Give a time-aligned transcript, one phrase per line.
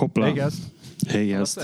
[0.00, 0.24] Hopla.
[0.24, 0.58] Hey gast.
[1.06, 1.56] Hey gast.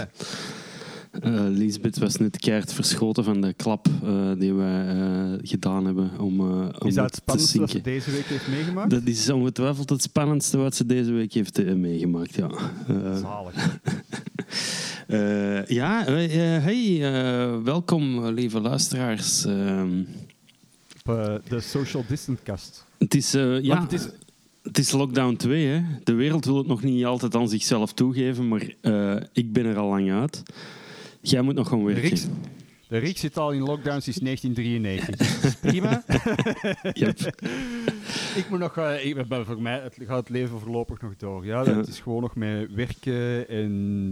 [1.20, 6.10] Eh, Lisbeth was net keihard verschoten van de klap eh, die wij eh, gedaan hebben
[6.18, 8.90] om, eh, om Is dat het spannendste wat ze deze week heeft meegemaakt?
[8.90, 12.48] Dat is ongetwijfeld het spannendste wat ze deze week heeft meegemaakt, ja.
[12.88, 13.54] Eh, Zalig.
[15.06, 19.44] eh, ja, hey, eh, welkom lieve luisteraars.
[19.44, 20.00] Ehm,
[21.04, 22.84] Op de social distant kast.
[22.98, 24.08] het is, eh, ja, het is,
[24.66, 25.82] Het is lockdown 2, hè.
[26.04, 29.76] De wereld wil het nog niet altijd aan zichzelf toegeven, maar eh, ik ben er
[29.76, 30.42] al lang uit.
[31.20, 32.18] Jij moet nog de, werken.
[32.88, 35.16] De Riek zit al in lockdown sinds 1993.
[35.42, 36.04] Dat is prima.
[37.04, 37.18] Yep.
[38.40, 38.76] ik moet nog...
[38.76, 41.46] eh, ik, ben- voor mij het, gaat het leven voorlopig nog door.
[41.46, 41.76] Ja, Ja.
[41.76, 44.10] Het is gewoon nog met werken en...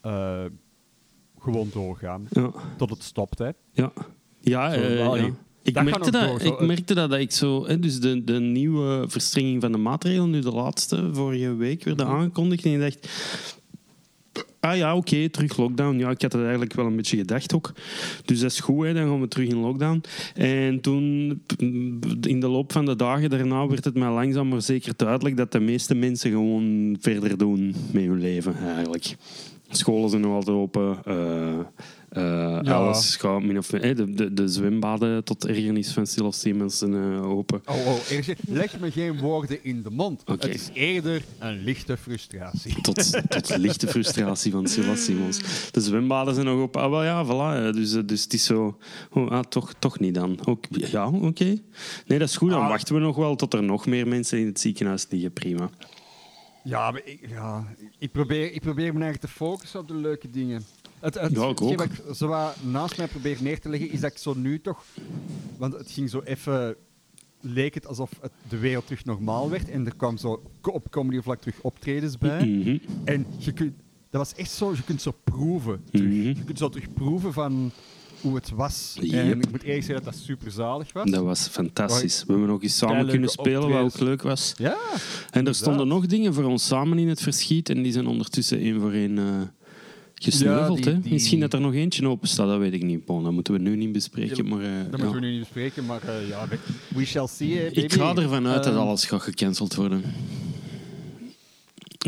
[0.00, 0.44] eh,
[1.38, 2.26] gewoon doorgaan.
[2.30, 3.50] Ja, Tot het stopt, hè.
[3.72, 3.92] ja.
[4.40, 5.30] ja, Zo, eh, ja.
[5.62, 7.66] Je- Ik, dat merkte dat, door, ik merkte dat, dat ik zo...
[7.66, 12.06] Hè, dus de, de nieuwe verstrenging van de maatregelen, nu de laatste, vorige week, werden
[12.06, 12.14] Mhm.
[12.16, 12.64] aangekondigd.
[12.64, 13.08] En ik dacht...
[14.60, 15.98] Ah ja, oké, terug lockdown.
[15.98, 17.72] Ja, ik had het eigenlijk wel een beetje gedacht ook.
[18.24, 20.02] Dus dat is goed, hè, dan gaan we terug in lockdown.
[20.34, 21.40] En toen,
[22.20, 25.52] in de loop van de dagen daarna, werd het mij langzaam maar zeker duidelijk dat
[25.52, 29.16] de meeste mensen gewoon verder doen met hun leven, eigenlijk.
[29.70, 30.98] Scholen zijn nog altijd open.
[31.04, 31.58] eh,
[32.12, 32.58] Ja.
[32.60, 33.96] Alles gaat min of meer...
[33.96, 37.62] De, de, de zwembaden tot ergernis van Silas Siemens eh, open.
[37.66, 37.96] Oh, oh,
[38.48, 40.20] leg me geen woorden in de mond.
[40.20, 40.46] Oké.
[40.46, 42.80] Het is eerder een lichte frustratie.
[42.80, 45.40] Tot, tot lichte frustratie van Silas Simons.
[45.70, 46.76] De zwembaden zijn nog op.
[46.76, 47.66] Ah, wel ja, voilà.
[47.66, 48.78] eh, Dus, eh, dus het is zo.
[49.12, 50.38] Oh, ah, toch, toch niet dan.
[50.46, 51.56] Ook, ja, oké.
[52.06, 52.50] Nee, dat is goed.
[52.50, 52.68] Dan Ah.
[52.68, 55.32] wachten we nog wel tot er nog meer mensen in het ziekenhuis liggen.
[55.32, 55.70] Prima.
[56.64, 57.66] Ja, maar ik, ja
[57.98, 60.62] ik, probeer, ik probeer me eigenlijk te focussen op de leuke dingen.
[61.00, 61.76] Het, het, Ja, ik ook.
[61.76, 64.60] wat ik zo wat naast mij probeer neer te leggen, is dat ik zo nu
[64.60, 64.84] toch...
[65.58, 66.76] Want het ging zo even...
[67.42, 69.68] Leek het alsof het de wereld terug normaal werd.
[69.70, 72.46] En er kwam zo op comedy vlak terug optredens bij.
[72.46, 72.76] Mhm.
[73.04, 73.72] En je kunt,
[74.10, 75.84] dat was echt zo, je kunt zo proeven.
[75.90, 76.06] Terug.
[76.06, 76.22] Mhm.
[76.22, 77.70] Je kunt zo terug proeven van
[78.20, 78.96] hoe het was.
[79.00, 79.12] Yep.
[79.12, 81.10] En ik moet eerlijk zeggen dat dat super zalig was.
[81.10, 82.24] Dat was fantastisch.
[82.26, 84.54] We hebben nog eens samen kunnen spelen, wat ook leuk was.
[84.56, 84.76] Ja,
[85.30, 87.68] En er stonden nog dingen voor ons samen in het verschiet.
[87.68, 89.24] En die zijn ondertussen één voor één eh,
[90.22, 90.78] gesneuveld.
[90.78, 91.00] Ja, die- hè.
[91.00, 93.04] die- Misschien dat er nog eentje open staat, dat weet ik niet.
[93.04, 94.48] Bon, dat moeten we nu niet bespreken.
[94.48, 95.04] Maar, eh, dat ja.
[95.04, 96.48] moeten we nu niet bespreken, maar eh, ja,
[96.94, 97.56] we, shall see.
[97.58, 100.02] hè, Ik ga ervan uit dat Ehm, alles gaat gecanceld worden.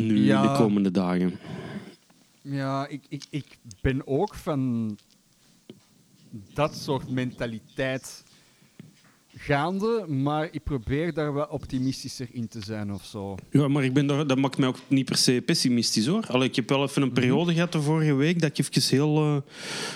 [0.01, 0.43] Nu, Ja.
[0.53, 1.39] de komende dagen.
[2.43, 4.91] Ja, ik, ik, ik ben ook van
[6.55, 8.25] dat soort mentaliteit
[9.37, 13.37] gaande, maar ik probeer daar wel optimistischer in te zijn of zo.
[13.51, 16.27] Ja, maar ik ben daar, dat maakt mij ook niet per se pessimistisch hoor.
[16.27, 19.17] Allee, ik heb wel even een periode gehad de vorige week dat ik even heel,
[19.17, 19.37] eh,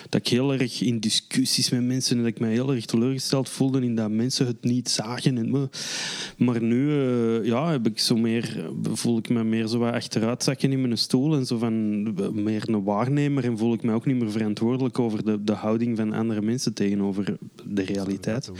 [0.09, 3.49] dat ik heel erg in discussies met mensen en dat ik mij heel erg teleurgesteld
[3.49, 5.39] voelde in dat mensen het niet zagen.
[5.39, 5.71] En,
[6.37, 10.43] maar nu eh, ja, heb ik zo meer, voel ik me meer zo wat achteruit
[10.43, 12.03] zakken in mijn stoel en zo van
[12.43, 15.97] meer een waarnemer en voel ik me ook niet meer verantwoordelijk over de, de houding
[15.97, 18.51] van andere mensen tegenover de realiteit.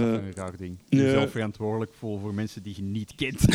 [0.00, 0.78] Dat is een raar ding.
[0.88, 1.04] nee.
[1.04, 3.44] Jezelf verantwoordelijk voelen voor mensen die je niet kent.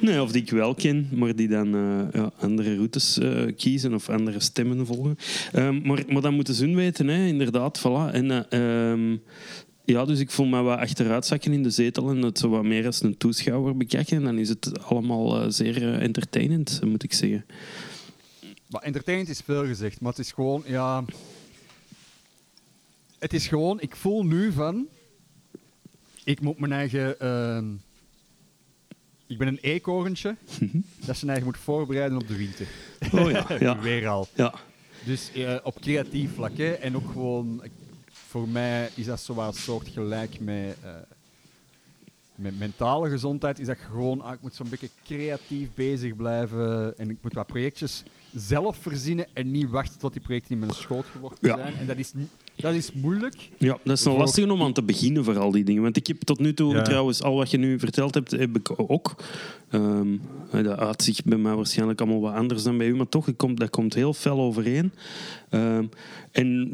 [0.00, 3.94] Nee, of die ik wel ken, maar die dan eh, ja, andere routes eh, kiezen
[3.94, 5.16] of andere stemmen volgen.
[5.52, 7.78] Ehm, maar, maar dat moeten ze hun weten, hè, inderdaad.
[7.78, 8.14] Voilà.
[8.14, 9.16] En, eh, ehm,
[9.84, 12.86] ja, dus ik voel me wat achteruitzakken in de zetel en het zo wat meer
[12.86, 14.16] als een toeschouwer bekijken.
[14.16, 17.44] En dan is het allemaal zeer entertainend, moet ik zeggen.
[18.68, 21.04] maar entertainend is veel gezegd, maar het is gewoon, ja...
[23.18, 24.86] Het is gewoon, ik voel nu van...
[26.24, 27.20] Ik moet mijn eigen...
[27.20, 27.72] ehm,
[29.26, 30.36] ik ben een eekhoorntje
[31.06, 32.66] dat zijn eigen moet voorbereiden op de winter.
[33.12, 33.78] Oh ja, ja.
[33.80, 34.28] Weer al.
[34.34, 34.54] ja.
[35.04, 37.62] Dus eh, op creatief vlak, hè, en ook gewoon...
[38.10, 40.76] voor mij is dat zo wat soortgelijk met...
[40.82, 40.90] eh,
[42.34, 47.10] met mentale gezondheid is dat gewoon, ah, ik moet zo'n beetje creatief bezig blijven en
[47.10, 48.02] ik moet wat projectjes
[48.34, 51.56] zelf verzinnen en niet wachten tot die projecten in mijn schoot geworpen Ja.
[51.56, 51.74] zijn.
[51.76, 53.34] En dat is, ni- dat is moeilijk.
[53.58, 55.82] Ja, dat is nog lastig om aan te beginnen voor al die dingen.
[55.82, 56.82] Want ik heb tot nu toe, Ja.
[56.82, 59.14] trouwens, al wat je nu verteld hebt, heb ik ook.
[59.70, 60.08] Ehm,
[60.50, 63.60] dat uitzicht bij mij waarschijnlijk allemaal wat anders dan bij u, maar toch, dat komt,
[63.60, 64.92] dat komt heel fel overeen.
[65.50, 65.84] Ehm,
[66.32, 66.70] en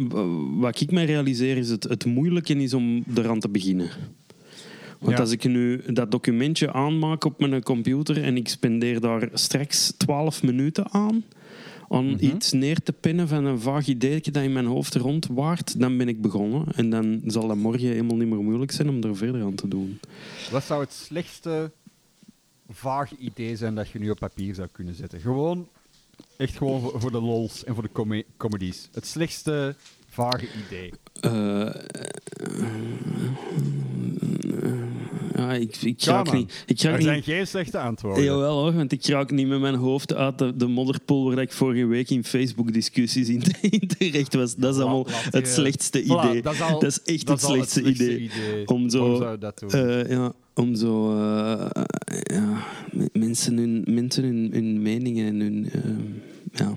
[0.61, 3.91] wat ik mij realiseer is het, het moeilijke is om eraan te beginnen.
[4.99, 5.19] Want Ja.
[5.23, 10.43] als ik nu dat documentje aanmaak op mijn computer en ik spendeer daar straks 12
[10.43, 11.25] minuten aan,
[11.89, 12.25] om Mhm.
[12.25, 16.09] iets neer te pinnen van een vaag idee dat in mijn hoofd rondwaart, dan ben
[16.09, 16.67] ik begonnen.
[16.75, 19.69] En dan zal dat morgen helemaal niet meer moeilijk zijn om er verder aan te
[19.69, 20.01] doen.
[20.51, 21.71] Wat zou het slechtste
[22.71, 25.21] vage idee zijn dat je nu op papier zou kunnen zetten?
[25.21, 25.69] Gewoon,
[26.37, 28.89] echt gewoon voor, de lols en voor de come- comedies.
[28.93, 29.75] Het slechtste
[30.09, 30.93] vage idee.
[31.21, 31.75] Eh,
[35.39, 36.37] Ja, ik, ik raak man.
[36.37, 36.65] niet...
[36.67, 38.25] Ik raak Er niet zijn geen slechte antwoorden.
[38.25, 41.53] Jawel hoor, want ik raak niet met mijn hoofd uit de, de modderpoel waar ik
[41.53, 43.43] vorige week in Facebook-discussies in,
[43.81, 44.55] in terecht was.
[44.57, 46.43] Dat is allemaal laat het je- slechtste Voilà, idee.
[46.43, 48.31] dat, is al- Dat is echt dat het slechtste idee.
[48.67, 49.71] Om zo- dat doen?
[49.71, 51.67] Eh, ja, om zo eh,
[52.23, 52.65] ja,
[53.13, 55.69] mensen, hun, mensen hun, hun meningen en hun.
[56.53, 56.77] ja.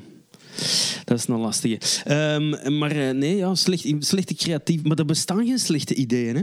[1.03, 1.77] Dat is een lastige.
[2.03, 4.83] Ehm, maar eh, nee, ja, slecht, slechte creatief.
[4.83, 6.35] Maar er bestaan geen slechte ideeën.
[6.35, 6.41] Hè?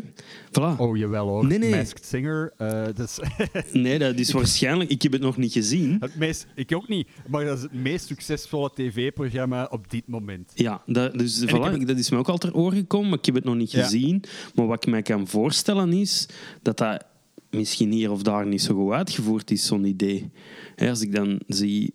[0.48, 0.76] Voilà.
[0.78, 1.46] oh, jawel hoor.
[1.46, 1.70] Nee, nee.
[1.76, 2.52] Masked Singer.
[2.94, 3.18] dat is
[3.72, 4.90] Nee, dat is waarschijnlijk.
[4.90, 5.96] Ik heb het nog niet gezien.
[6.00, 10.52] het meest, ik ook niet, maar dat is het meest succesvolle tv-programma op dit moment.
[10.54, 13.18] Ja, dat, dus ik voilà, heb dat is me ook al ter oren gekomen, maar
[13.18, 13.82] ik heb het nog niet Ja.
[13.82, 14.22] gezien.
[14.54, 16.26] Maar wat ik mij kan voorstellen is
[16.62, 17.04] dat dat
[17.50, 20.30] misschien hier of daar niet zo goed uitgevoerd is, zo'n idee.
[20.76, 21.94] Hè, als ik dan zie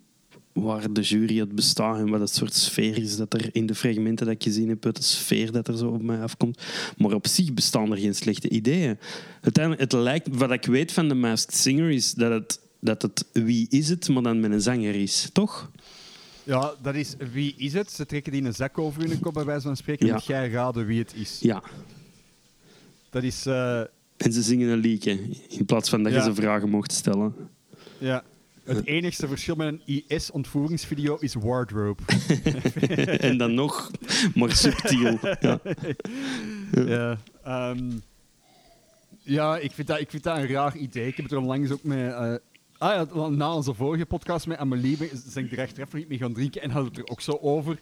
[0.53, 3.75] waar de jury het bestaat en wat het soort sfeer is dat er in de
[3.75, 6.61] fragmenten dat ik gezien heb, de sfeer dat er zo op mij afkomt.
[6.97, 8.97] Maar op zich bestaan er geen slechte ideeën.
[9.41, 13.25] Uiteindelijk, het lijkt, wat ik weet van The Masked Singer is dat het, dat het
[13.31, 15.71] wie is het, maar dan met een zanger is, toch?
[16.43, 17.91] Ja, dat is wie is het?
[17.91, 20.05] Ze trekken die in een zak over hun kop, bij wijze van spreken.
[20.05, 20.13] Ja.
[20.13, 21.37] Moet jij raden wie het is?
[21.41, 21.63] Ja.
[23.09, 23.45] Dat is.
[23.45, 23.79] eh,
[24.17, 25.19] En ze zingen een liedje,
[25.49, 27.33] in plaats van dat je ze vragen mocht stellen.
[27.97, 28.23] ja.
[28.63, 32.01] Het enigste verschil met een IS-ontvoeringsvideo is wardrobe.
[33.27, 33.91] en dan nog,
[34.35, 35.19] maar subtiel.
[35.39, 35.59] Ja.
[36.71, 37.91] Ja, ehm,
[39.21, 41.07] ja ik, vind dat, ik vind dat een raar idee.
[41.07, 42.11] Ik heb het er onlangs ook met...
[42.13, 42.33] eh,
[42.77, 46.17] ah ja, na onze vorige podcast met Amelie zijn ik er achteraf nog niet mee
[46.17, 47.79] gaan drinken en hadden we het er ook zo over.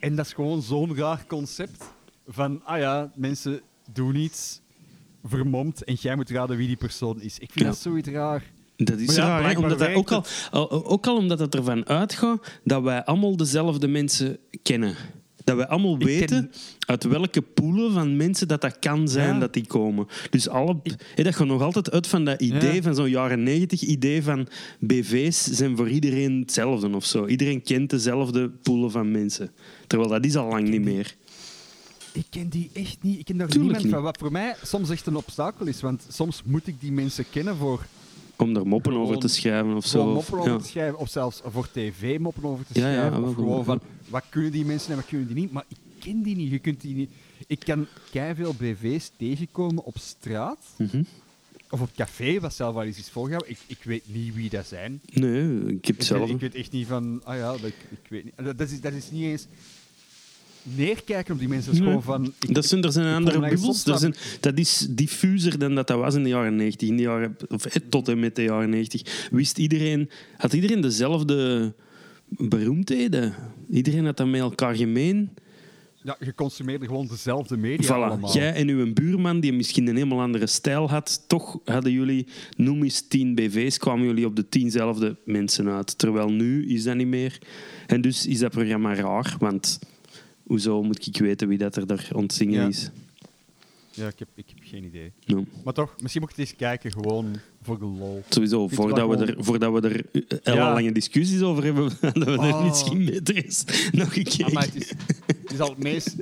[0.00, 1.84] En dat is gewoon zo'n raar concept
[2.26, 3.60] van, ah ja, mensen
[3.92, 4.60] doen iets,
[5.24, 7.38] vermomd, en jij moet raden wie die persoon is.
[7.38, 7.70] Ik vind Ja.
[7.70, 8.42] dat zoiets raar.
[8.76, 10.24] Dat is ja, raar, Omdat dat ook, al,
[10.84, 14.94] ook al omdat het ervan uitgaat dat wij allemaal dezelfde mensen kennen.
[15.44, 16.50] Dat wij allemaal weten
[16.86, 19.40] uit welke poelen van mensen dat dat kan zijn Ja.
[19.40, 20.06] dat die komen.
[20.30, 20.76] Dus alle,
[21.14, 22.82] hè, dat gaat nog altijd uit van dat idee, Ja.
[22.82, 27.26] van zo'n jaren negentig idee van BV's zijn voor iedereen hetzelfde of zo.
[27.26, 29.50] Iedereen kent dezelfde poelen van mensen.
[29.86, 31.14] Terwijl dat is al lang niet meer.
[32.12, 33.18] Ik ken die echt niet.
[33.18, 33.92] Ik ken daar Tuurlijk niemand niet.
[33.94, 34.02] van.
[34.02, 35.80] Wat voor mij soms echt een obstakel is.
[35.80, 37.86] Want soms moet ik die mensen kennen voor
[38.36, 40.12] Om er moppen over te schrijven of zo.
[40.12, 40.58] moppen over ja.
[40.58, 43.24] te schrijven, of zelfs voor tv moppen over te schrijven.
[43.24, 45.52] of gewoon van, wat kunnen die mensen en wat kunnen die niet.
[45.52, 46.50] Maar ik ken die niet.
[46.50, 47.10] Je kunt die niet.
[47.46, 47.86] Ik kan
[48.34, 51.02] veel BV's tegenkomen op straat Mhm.
[51.70, 53.50] of op café, wat zelf wel eens is voorgehouden.
[53.50, 55.00] Ik, ik weet niet wie dat zijn.
[55.12, 56.20] Nee, ik heb Ik, het zelf.
[56.20, 58.56] weet- ik weet echt niet van, ah ja, ik, ik weet niet.
[58.58, 59.46] Dat is, dat is niet eens
[60.76, 61.70] neerkijken op die mensen.
[61.72, 62.32] Dat is gewoon van...
[62.40, 63.86] ik- Dat zijn, er zijn andere bubbels.
[63.86, 66.88] Er zijn, dat is diffuser dan dat dat was in de jaren 90.
[66.88, 69.28] In de jaren, of eh, tot en met de jaren 90.
[69.30, 71.72] Wist iedereen, had iedereen dezelfde
[72.28, 73.34] beroemdheden?
[73.70, 75.30] Iedereen had dat met elkaar gemeen.
[76.02, 78.02] ja, je consumeerde gewoon dezelfde media Voilà.
[78.10, 78.34] allemaal.
[78.34, 82.26] Jij en uw buurman, die misschien een helemaal andere stijl had, toch hadden jullie,
[82.56, 85.98] noem eens tien BV's, kwamen jullie op de tienzelfde mensen uit.
[85.98, 87.38] Terwijl nu is dat niet meer.
[87.86, 89.78] En dus is dat programma raar, want
[90.46, 92.68] hoezo moet ik weten wie dat er daar ontzingen Ja.
[92.68, 92.90] is?
[93.90, 95.12] Ja, ik heb, ik heb geen idee.
[95.64, 97.26] Maar toch, misschien moet ik het eens kijken, gewoon
[97.62, 98.22] voor de lol.
[98.28, 100.38] Sowieso, voordat we, er, voordat we er eh, Ja.
[100.42, 102.64] ellenlange discussies over hebben, hadden we er Oh.
[102.64, 104.16] misschien beter eens nog.
[104.18, 104.88] Ah, maar het, is,
[105.26, 106.14] het is al het meest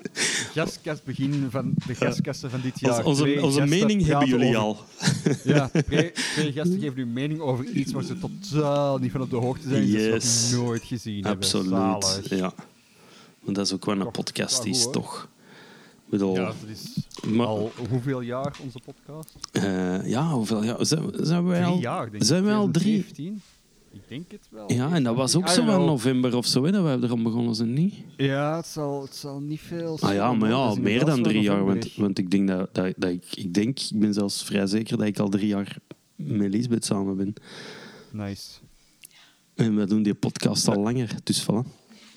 [0.52, 3.04] gastkastbegin van de gastkasten van dit jaar.
[3.04, 4.78] Onze, onze, mening hebben jullie over- al.
[5.44, 9.30] Ja, twee, twee gasten geven nu mening over iets waar ze totaal niet van op
[9.30, 9.84] de hoogte zijn.
[9.84, 10.48] Die Yes.
[10.48, 11.70] ze nog nooit gezien Absoluut.
[11.70, 12.02] hebben.
[12.02, 12.28] Zalig.
[12.38, 12.54] Ja.
[13.44, 15.28] Want dat is ook wat een podcast toch is, toch?
[16.04, 19.34] Ik bedoel, Ja, dat is maar, al hoeveel jaar onze podcast?
[19.52, 20.86] eh, ja, hoeveel jaar?
[20.86, 22.24] Zijn, zijn wij Drie al, jaar, denk ik.
[22.24, 23.02] zijn wij al drie?
[23.04, 23.42] 2017?
[23.92, 24.72] Ik denk het wel.
[24.72, 25.86] Ja, en dat was ook zo know.
[25.86, 27.94] november of zo, hè, dat wij erom begonnen zijn, niet?
[28.16, 31.14] Ja, het zal, het zal niet veel Ah ja, zijn, maar ja, is meer dan
[31.14, 31.64] wel drie jaar.
[31.64, 34.96] Want, want ik denk dat, dat, dat ik, ik denk, ik ben zelfs vrij zeker
[34.98, 35.76] dat ik al drie jaar
[36.16, 37.34] met Lisbeth samen ben.
[38.12, 38.50] Nice.
[39.54, 41.68] En we doen die podcast al langer, dus voilà.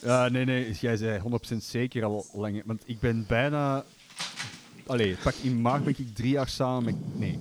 [0.01, 1.21] Ja, nee, nee, jij zei
[1.53, 2.61] 100% zeker al langer.
[2.65, 3.85] Want ik ben bijna.
[4.85, 6.95] Allee, pak in maart ben ik drie jaar samen met.
[7.19, 7.39] Nee.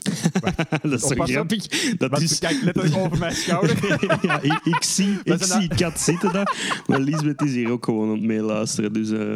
[0.82, 1.66] dat is zo grappig.
[1.96, 2.38] Dat Want is...
[2.38, 3.98] kijk letterlijk over mijn schouder.
[4.26, 8.08] ja, ik, ik zie, ik zie Kat zitten daar, maar Lisbeth is hier ook gewoon
[8.08, 8.92] aan het meeluisteren.
[8.92, 9.34] Dus eh,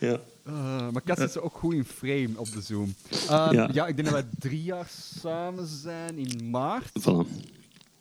[0.00, 0.18] ja.
[0.44, 2.94] Eh, maar Kat zit ze ook goed in frame op de Zoom.
[3.10, 3.68] Eh, Ja.
[3.72, 3.86] ja.
[3.86, 4.90] ik denk dat wij drie jaar
[5.20, 6.88] samen zijn in maart.
[7.00, 7.56] Voilà.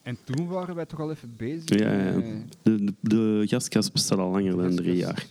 [0.07, 1.79] En toen waren wij toch al even bezig.
[1.79, 2.23] Ja, met-
[2.63, 5.25] De, de, de gastkast bestaat al langer dan drie jaar.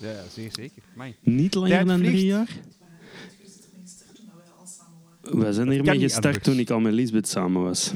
[0.00, 0.82] Ja, ja, zeer zeker.
[0.94, 1.14] Amai.
[1.20, 2.26] Niet langer Tijd dan drie vliegt.
[2.26, 2.48] jaar?
[5.22, 7.92] Wij zijn hiermee gestart toen ik al met Lisbeth samen was.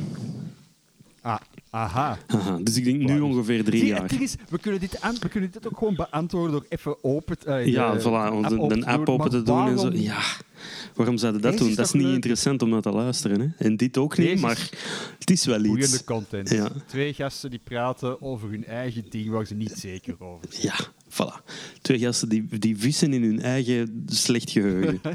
[1.71, 2.19] Ah, Aha.
[2.63, 4.01] Dus ik denk nu ongeveer drie Zie, jaar.
[4.01, 7.05] Het ding is, we kunnen, dit aan, we kunnen dit ook gewoon beantwoorden door even
[7.05, 9.69] open, eh, Ja, de voilà, om app de, open de te app open te doen
[9.69, 9.91] en zo.
[9.93, 10.23] Ja,
[10.95, 11.75] waarom zouden dat Deze doen?
[11.75, 12.15] Dat is niet leuk?
[12.15, 13.41] interessant om naar te luisteren.
[13.41, 13.67] Hè?
[13.67, 14.69] En dit ook niet, Deze maar
[15.19, 15.69] het is wel iets.
[15.69, 16.51] Boeiende content.
[16.51, 16.69] Ja.
[16.87, 20.63] Twee gasten die praten over hun eigen ding waar ze niet zeker over zijn.
[20.63, 21.45] Ja, voilà.
[21.83, 25.01] Twee gasten die, die vissen in hun eigen slecht geheugen.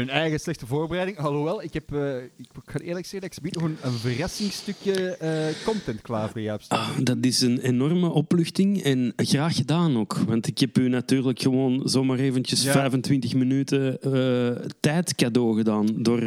[0.00, 1.18] En hun eigen slechte voorbereiding.
[1.18, 5.16] Alhoewel, ik, heb, eh, ik, ik ga eerlijk zeggen, dat ik nog een, een verrassingsstukje
[5.16, 6.78] eh, content klaar voor je heb staan.
[6.78, 10.16] Ah, dat is een enorme opluchting en graag gedaan ook.
[10.16, 12.72] Want ik heb u natuurlijk gewoon zomaar eventjes Ja.
[12.72, 15.86] 25 minuten eh, tijd cadeau gedaan.
[16.02, 16.22] Door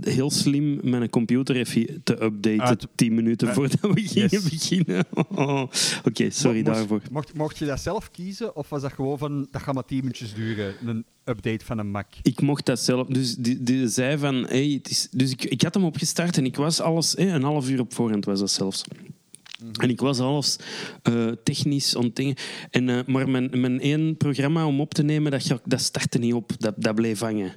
[0.00, 2.60] heel slim mijn computer even te updaten.
[2.60, 4.48] Uit- 10 minuten voordat we gingen yes.
[4.50, 5.04] beginnen.
[5.34, 5.62] Oh,
[6.04, 7.00] Oké, sorry Mocht- daarvoor.
[7.10, 9.98] Mocht, mocht je dat zelf kiezen, of was dat gewoon van, dat gaat maar 10
[9.98, 12.06] minuutjes duren, een update van een Mac?
[12.22, 13.06] Ik mocht dat zelf.
[13.06, 14.34] Dus die, die zei van.
[14.34, 17.12] Hey, het is, dus ik, ik had hem opgestart en ik was alles.
[17.12, 18.84] Hey, een half uur op voorhand was dat zelfs.
[19.80, 20.56] En ik was alles
[21.02, 22.36] eh, technisch aan het dingen.
[22.70, 26.34] En, eh, maar mijn, mijn één programma om op te nemen, dat, dat startte niet
[26.34, 26.52] op.
[26.58, 27.52] Dat, dat bleef hangen.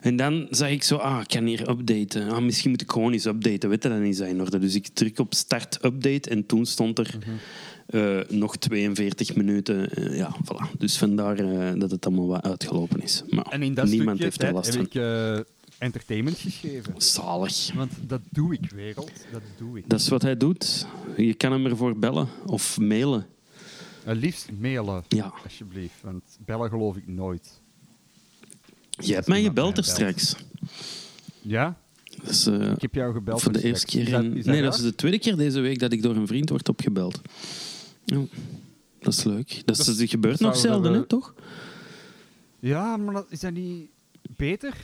[0.00, 2.28] En dan zag ik zo, ah, ik kan hier updaten.
[2.28, 3.68] Ah, misschien moet ik gewoon eens updaten.
[3.68, 4.58] Weet je, dat in orde.
[4.58, 7.18] Dus ik druk op start update en toen stond er
[7.92, 9.90] eh, nog 42 minuten.
[9.90, 10.76] Eh, ja, voilà.
[10.78, 13.22] Dus vandaar eh, dat het allemaal wat uitgelopen is.
[13.28, 15.02] Maar En in dat niemand heeft er last heb van.
[15.02, 15.44] ik
[15.78, 16.94] entertainment gegeven.
[16.96, 17.72] Zalig.
[17.74, 19.10] Want dat doe ik, wereld.
[19.32, 19.84] Dat doe ik.
[19.88, 20.86] Dat is wat hij doet.
[21.16, 23.26] Je kan hem ervoor bellen of mailen.
[24.04, 25.32] Het liefst mailen, Ja.
[25.44, 25.94] alsjeblieft.
[26.02, 27.60] Want bellen geloof ik nooit.
[28.98, 30.34] Je hebt mij gebeld er straks.
[31.42, 31.76] Ja?
[32.46, 33.42] Eh, Ik heb jou gebeld.
[33.42, 34.08] voor de er eerste keer.
[34.12, 36.68] In- nee, dat is de tweede keer deze week dat ik door een vriend word
[36.68, 37.20] opgebeld.
[38.04, 38.20] Ja,
[39.00, 39.62] dat is leuk.
[39.64, 41.34] Dat, is, Dat gebeurt nog zelden, hè, toch?
[42.60, 43.88] Ja, maar dat, is dat niet
[44.36, 44.74] beter?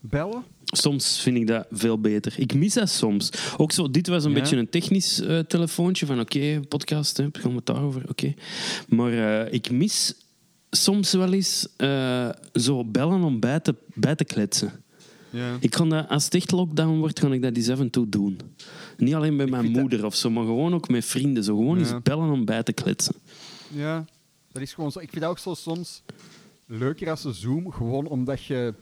[0.00, 0.42] Bellen?
[0.64, 2.34] Soms vind ik dat veel beter.
[2.36, 3.30] Ik mis dat soms.
[3.56, 4.40] Ook zo, dit was een Ja?
[4.40, 8.02] beetje een technisch eh, telefoontje van oké, podcast, hè, gaan we het daarover?
[8.08, 8.34] Oké.
[8.88, 9.12] Maar
[9.44, 10.14] eh, ik mis
[10.70, 14.72] soms wel eens eh, zo bellen om bij te, bij te kletsen.
[15.30, 15.56] Ja.
[15.60, 18.08] Ik kan dat, als het echt lockdown wordt, ga ik dat eens af en toe
[18.08, 18.40] doen.
[18.96, 21.44] Niet alleen bij mijn dat- moeder of zo, maar gewoon ook met vrienden.
[21.44, 21.80] Zo gewoon Ja.
[21.92, 23.14] eens bellen om bij te kletsen.
[23.68, 24.04] Ja,
[24.52, 24.98] dat is gewoon zo.
[24.98, 26.02] Ik vind dat ook zo soms
[26.66, 28.74] leuker als een Zoom, gewoon omdat je...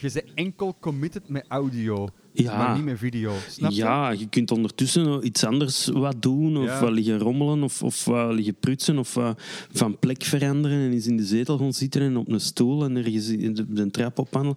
[0.00, 2.56] Je bent enkel committed met audio, Ja.
[2.56, 3.32] maar niet met video.
[3.48, 3.76] Snap je?
[3.76, 6.88] Ja, je kunt ondertussen iets anders wat doen, of Ja.
[6.88, 9.18] liggen rommelen, of, of liggen prutsen, of
[9.72, 12.96] van plek veranderen en eens in de zetel gaan zitten en op een stoel en
[12.96, 14.56] ergens in de, de trap ophandelen.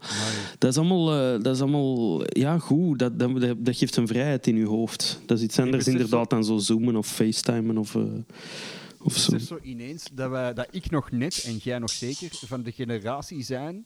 [0.58, 3.00] Dat is allemaal, eh, dat is allemaal ja, goed.
[3.00, 5.22] Dat, dat, dat, geeft een vrijheid in je hoofd.
[5.26, 8.02] Dat is iets anders inderdaad dan zo zoomen of facetimen of, eh,
[9.02, 9.32] of zo.
[9.32, 12.64] Het is zo ineens dat, wij, dat ik nog net, en jij nog zeker, van
[12.64, 13.86] de generatie zijn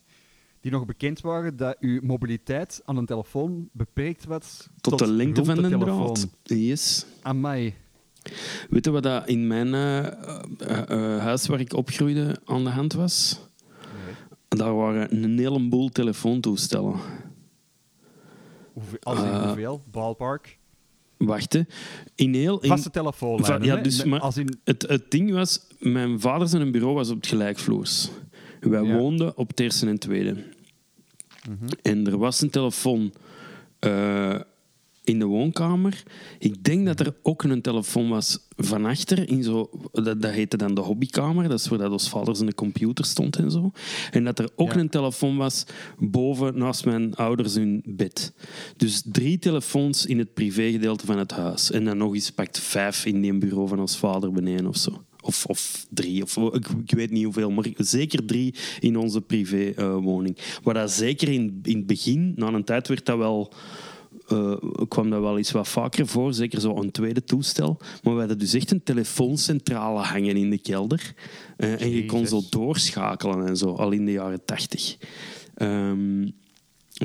[0.62, 5.46] die nog bekend waren dat uw mobiliteit aan een telefoon beperkt was Tot, de lengte
[5.46, 6.14] van de telefoon.
[6.14, 6.28] draad.
[6.44, 7.06] Yes.
[7.22, 7.74] Amai.
[8.70, 10.14] Weet je wat dat in mijn eh, eh,
[10.90, 13.40] eh, huis waar ik opgroeide aan de hand was?
[14.48, 16.96] Daar waren een heleboel telefoontoestellen.
[18.74, 19.84] Hoeveel, als in hoeveel?
[19.92, 20.58] Ballpark?
[21.18, 21.62] Wacht, hè.
[22.16, 22.60] In heel...
[22.60, 24.60] In, Vaste telefoonlijnen, Va- ja, dus maar- Als in...
[24.64, 28.10] het, het ding was, mijn vader zijn bureau was op het gelijkvloers.
[28.62, 28.98] Wij Ja.
[28.98, 30.44] woonden op het eerste en tweede.
[31.82, 33.14] En er was een telefoon
[33.80, 34.40] eh,
[35.04, 36.04] in de woonkamer.
[36.40, 39.30] Ik denk dat er ook een telefoon was van achter.
[39.30, 41.50] In zo, dat, dat heette dan de hobbykamer.
[41.50, 43.72] Dat is waar dat ons vader zijn computer stond en zo.
[44.12, 44.80] En dat er ook Ja.
[44.80, 45.66] een telefoon was
[46.00, 48.34] boven naast mijn ouders hun bed.
[48.78, 51.72] Dus drie telefoons in het privégedeelte van het huis.
[51.72, 55.04] En dan nog eens pakt vijf in die bureau van ons vader beneden of zo.
[55.22, 60.38] Of, of drie, of, ik, ik weet niet hoeveel, maar zeker drie in onze privéwoning.
[60.64, 63.54] Waar dat zeker in, in het begin, na een tijd, werd dat wel,
[64.28, 64.56] eh,
[64.88, 66.34] kwam dat wel iets wat vaker voor.
[66.34, 67.78] Zeker zo een tweede toestel.
[68.04, 71.14] Maar we hadden dus echt een telefooncentrale hangen in de kelder.
[71.58, 74.98] Eh, en je kon zo doorschakelen en zo, al in de jaren tachtig.
[75.56, 76.28] Ehm,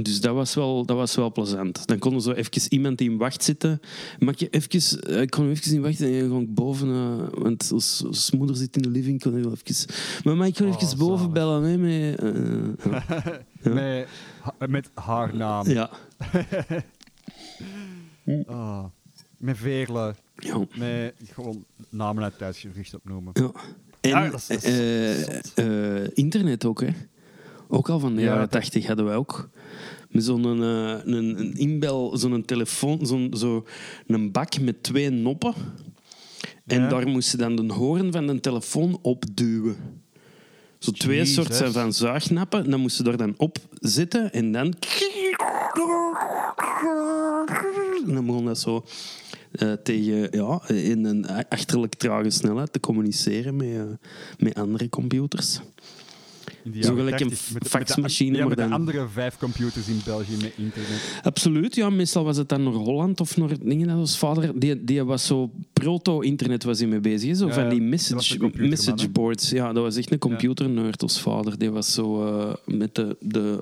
[0.02, 1.86] dus dat was, wel, dat was wel plezant.
[1.86, 3.80] Dan konden zo even iemand in wacht zitten.
[4.18, 6.88] Mag je even, eh, ik kon even in wacht en dan gewoon ik boven.
[6.90, 10.36] eh, want als, als moeder zit in de living, kon ik wel even.
[10.36, 11.32] Maar ik gewoon Oh, even boven zalig.
[11.32, 11.62] bellen?
[11.62, 13.72] Hè, met, eh, ja.
[13.74, 14.08] Met,
[14.40, 15.68] ha- met haar naam.
[15.68, 15.90] ja.
[18.46, 18.84] Ah.
[19.38, 20.14] met Veerle.
[20.36, 20.64] ja.
[20.76, 23.30] Met gewoon namen uit tijdsgericht opnoemen.
[23.34, 23.50] ja.
[24.00, 25.24] En Ja, dat is- dat is
[25.54, 26.12] zot.
[26.14, 26.88] internet ook, hè?
[27.68, 29.48] Ook al van de Ja, jaren tachtig hadden wij ook.
[30.16, 33.66] Met zo'n eh, een, een inbel, zo'n telefoon, zo'n zo
[34.06, 35.54] een bak met twee noppen.
[36.66, 36.88] En Ja.
[36.88, 39.76] daar moest je dan de horen van de telefoon opduwen.
[40.78, 41.34] Zo twee Jezus.
[41.34, 42.64] soorten van zuignappen.
[42.64, 44.74] En dan moest je daar dan op zitten en dan...
[48.06, 48.84] En dan begon dat zo
[49.52, 53.82] eh, tegen, ja, in een achterlijk trage snelheid te communiceren met, eh,
[54.38, 55.60] met andere computers.
[56.80, 60.32] Zo gelijk een 80, met de- faxmachine, ja, met de andere vijf computers in België
[60.42, 61.20] met internet.
[61.22, 61.90] Absoluut, ja.
[61.90, 63.86] Meestal was het dan naar Holland of naar dingen.
[63.88, 67.36] Dat was vader, die, die was zo proto-internet was hij mee bezig.
[67.36, 69.50] Zo Ja, van die message, message boards.
[69.50, 71.58] Ja, dat was echt een computernerd als vader.
[71.58, 73.60] Die was zo eh, met de, de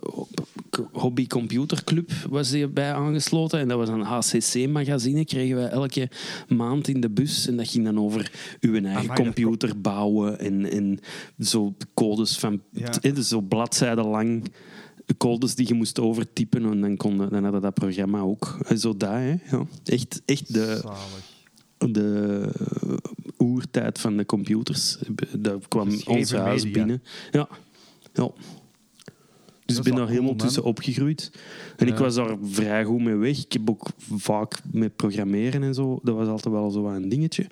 [0.92, 3.58] hobby computerclub was bij aangesloten.
[3.58, 5.24] En dat was een HCC-magazine.
[5.24, 6.10] Kregen wij elke
[6.48, 7.46] maand in de bus.
[7.46, 10.38] En dat ging dan over uw eigen Amai, dat computer bouwen.
[10.38, 10.98] En, en
[11.38, 12.62] zo codes van...
[12.70, 12.90] Ja.
[13.00, 14.44] dus zo bladzijden lang
[15.16, 18.58] codes die je moest overtypen en dan, kon, dan hadden dat programma ook.
[18.76, 19.34] Zo dat, hè.
[19.50, 19.66] Ja.
[19.84, 21.92] Echt, echt de, Zalig.
[21.92, 22.48] de
[23.38, 24.98] oertijd van de computers.
[25.38, 27.02] Dat kwam Geschreven ons huis binnen.
[27.30, 27.48] Ja.
[28.12, 28.30] ja.
[29.64, 31.32] Dus ik ben daar helemaal cool, tussen opgegroeid.
[31.76, 33.38] En ik was daar vrij goed mee weg.
[33.44, 36.00] Ik heb ook vaak met programmeren en zo.
[36.02, 37.46] Dat was altijd wel zo wat een dingetje.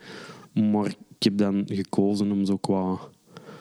[0.52, 2.98] Maar ik heb dan gekozen om zo qua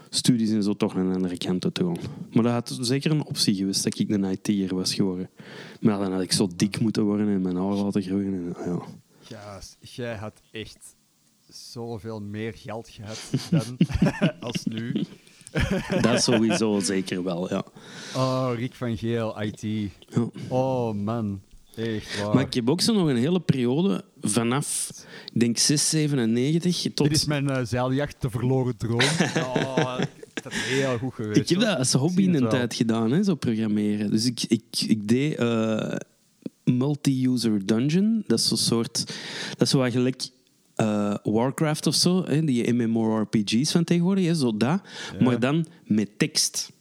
[0.10, 1.98] studies en zo toch naar een andere kant te gaan.
[2.32, 5.30] Maar dat had zeker een optie geweest dat ik een IT'er was geworden.
[5.80, 8.34] Maar dan had ik zo dik moeten worden en mijn haar laten groeien.
[8.34, 8.56] En,
[9.28, 9.66] ja.
[9.80, 10.96] Jij had echt
[11.50, 13.78] zoveel meer geld gehad dan
[14.40, 15.04] als nu.
[16.02, 17.64] Dat sowieso zeker wel, ja.
[18.16, 19.62] Oh, Rick van Geel, IT.
[19.62, 20.30] ja.
[20.48, 21.42] Oh man,
[21.76, 22.36] echt waar.
[22.36, 24.90] Maar ik heb ook zo nog een hele periode vanaf,
[25.34, 27.08] ik denk 6, 97 tot...
[27.08, 29.00] Dit is mijn eh, zeiljacht, de verloren droom.
[29.56, 29.98] oh,
[30.34, 31.40] dat is heel goed geweest.
[31.40, 31.68] Ik heb hoor.
[31.68, 34.12] dat als hobby het een tijd gedaan, hè, zo programmeren.
[34.12, 35.96] Dus ik, ik, ik deed eh,
[36.64, 38.24] multi-user dungeon.
[38.28, 39.06] Dat is zo'n soort...
[39.50, 40.30] Dat is zo eigenlijk
[40.82, 44.82] eh, Warcraft of zo, hè, die MMORPG's van tegenwoordig, hè, zo dat.
[45.18, 45.24] Ja.
[45.24, 46.72] Maar dan met tekst.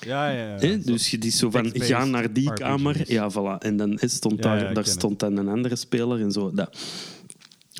[0.00, 0.76] Ja, ja, ja.
[0.76, 2.60] Dus je die zo van, ga naar die RPG's.
[2.60, 3.12] kamer.
[3.12, 3.58] Ja, voilà.
[3.58, 6.50] En dan hè, stond Ja, daar, ja, daar stond dan een andere speler en zo.
[6.50, 6.78] Dat.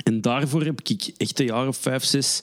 [0.04, 2.42] En daarvoor heb ik echt een jaar of vijf, zes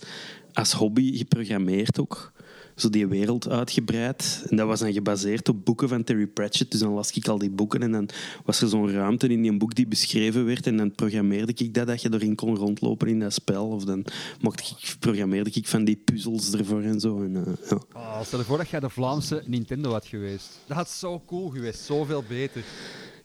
[0.54, 2.32] als hobby geprogrammeerd ook.
[2.76, 4.44] Zo die wereld uitgebreid.
[4.50, 6.72] En dat was dan gebaseerd op boeken van Terry Pratchett.
[6.72, 8.10] Dus dan las ik al die boeken en dan
[8.46, 10.68] was er zo'n ruimte in die boek die beschreven werd.
[10.68, 13.68] En dan programmeerde ik dat, dat je erin kon rondlopen in dat spel.
[13.68, 14.06] Of dan
[14.42, 17.22] mocht ik, programmeerde ik van die puzzels ervoor en zo.
[17.22, 17.82] En, eh, ja.
[17.94, 20.60] Oh, stel je voor dat jij de Vlaamse Nintendo had geweest.
[20.68, 22.64] Dat had zo cool geweest, zoveel beter.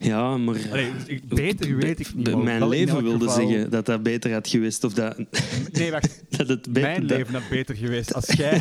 [0.01, 0.57] Ja, maar...
[0.71, 4.49] Allee, ik- beter weet ik niet, Mijn leven wilde geval- zeggen dat dat beter had
[4.49, 4.85] geweest.
[4.85, 5.17] Of dat,
[5.73, 6.23] Nee, wacht.
[6.37, 6.81] dat het beter...
[6.91, 8.61] Mijn leven had beter geweest als jij,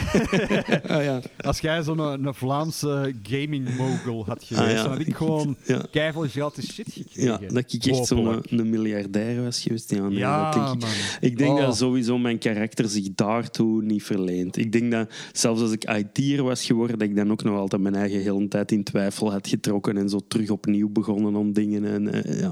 [0.88, 1.22] Ah, ja.
[1.40, 4.68] als jij zo'n een Vlaamse gaming mogul had geweest.
[4.68, 4.82] Ah, ja.
[4.84, 5.86] Dan had ik gewoon Ja.
[5.92, 7.32] keiveel gratis shit gekregen.
[7.42, 8.52] ja, dat ik echt zo'n Hopelijk.
[8.52, 9.92] een miljardair was geweest.
[9.92, 10.80] Ja, nee, Ja, dat denk ik.
[10.82, 10.90] man.
[11.20, 11.60] Ik denk Oh.
[11.66, 14.58] dat sowieso mijn karakter zich daartoe niet verleent.
[14.58, 17.82] Ik denk dat zelfs als ik IT'er was geworden, dat ik dan ook nog altijd
[17.82, 21.86] mijn eigen hele tijd in twijfel had getrokken en zo terug opnieuw begonnen om dingen.
[21.86, 22.52] En, eh, ja.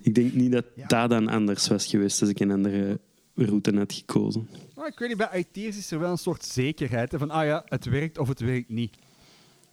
[0.00, 0.86] Ik denk niet dat Ja.
[0.86, 3.00] dat dan anders was geweest als ik een andere
[3.34, 4.48] route had gekozen.
[4.76, 7.12] Maar ik weet niet, bij IT'ers is er wel een soort zekerheid.
[7.12, 8.96] Hè, van, ah ja, het werkt of het werkt niet.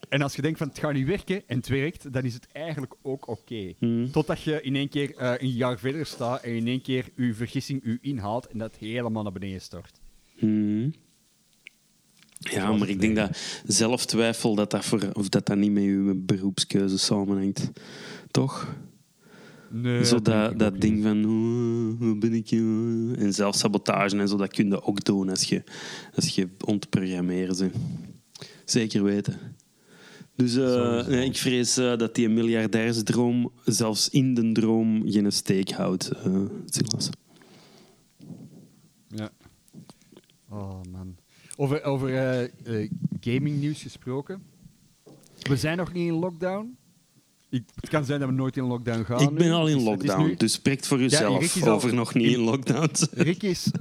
[0.10, 2.48] En als je denkt van, het gaat niet werken en het werkt, dan is het
[2.52, 3.74] eigenlijk ook oké.
[3.78, 4.12] Hmm.
[4.12, 7.34] Totdat je in één keer eh, een jaar verder staat en in één keer je
[7.34, 10.00] vergissing u inhaalt en dat helemaal naar beneden stort.
[10.40, 10.90] Mhm.
[12.50, 16.22] Ja, maar ik denk dat zelftwijfel dat dat, voor, of dat, dat niet met je
[16.26, 17.72] beroepskeuze samenhangt.
[18.32, 18.76] Toch?
[19.70, 20.82] Nee, zo dat, dat niet.
[20.82, 22.52] ding van, oh, hoe ben ik...
[22.52, 25.64] eh, En zelfsabotage en zo, dat kun je ook doen als je,
[26.16, 27.74] als je ontprogrammeren bent.
[28.66, 29.40] Zeker weten.
[30.36, 35.72] Dus eh, nee, ik vrees eh, dat die miljardairsdroom zelfs in de droom geen steek
[35.72, 37.10] houdt, eh Silas.
[39.08, 39.30] Ja.
[40.50, 41.16] Oh man.
[41.58, 44.42] Over, over eh, eh, gaming nieuws gesproken.
[45.42, 46.76] We zijn nog niet in lockdown.
[47.50, 49.20] Ik, het kan zijn dat we nooit in lockdown gaan.
[49.22, 49.52] ik ben nu.
[49.52, 52.40] al in Dus lockdown, nu- dus spreekt voor uzelf is al over nog niet in
[52.40, 52.90] lockdown.
[53.12, 53.72] Rick, is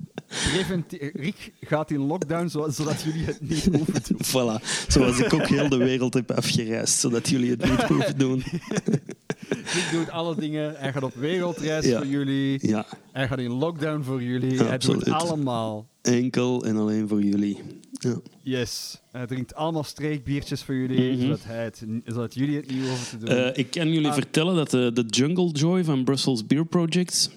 [1.13, 4.27] Rick gaat in lockdown zo- zodat jullie het niet hoeven te doen.
[4.27, 8.43] Voilà, zoals ik ook heel de wereld heb afgereisd, zodat jullie het niet hoeven doen.
[9.75, 10.75] Rick doet alle dingen.
[10.77, 11.97] Hij gaat op wereldreis Ja.
[11.99, 12.67] voor jullie.
[12.69, 14.55] Ja, Hij gaat in lockdown voor jullie.
[14.55, 15.87] Ja, hij doet het allemaal.
[16.03, 17.59] Enkel en alleen voor jullie.
[17.93, 18.21] Ja.
[18.43, 19.01] Yes.
[19.13, 21.21] Hij drinkt allemaal streekbiertjes voor jullie, Mhm.
[21.21, 23.37] zodat, hij het, zodat jullie het niet hoeven te doen.
[23.37, 24.15] Eh, ik kan jullie Ah.
[24.15, 27.31] vertellen dat de, de Jungle Joy van Brussels Beer Projects.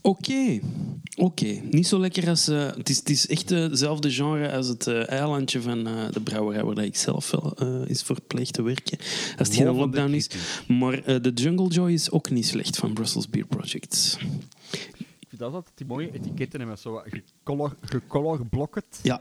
[0.00, 0.60] Oké,
[1.16, 1.60] oké.
[1.70, 2.48] Niet zo lekker als.
[2.48, 5.92] eh, het, is, het is echt eh, hetzelfde genre als het eh, eilandje van eh,
[6.12, 8.98] de brouwerij waar ik zelf wel eh, is verplicht te werken.
[9.38, 10.30] Als het geen lockdown is.
[10.68, 14.16] Maar eh, de Jungle Joy is ook niet slecht van Brussels Beer Projects.
[15.34, 17.02] Vind dat altijd die mooie etiketten hebben, zo
[17.80, 19.00] gecolor, blocket.
[19.02, 19.20] Ja,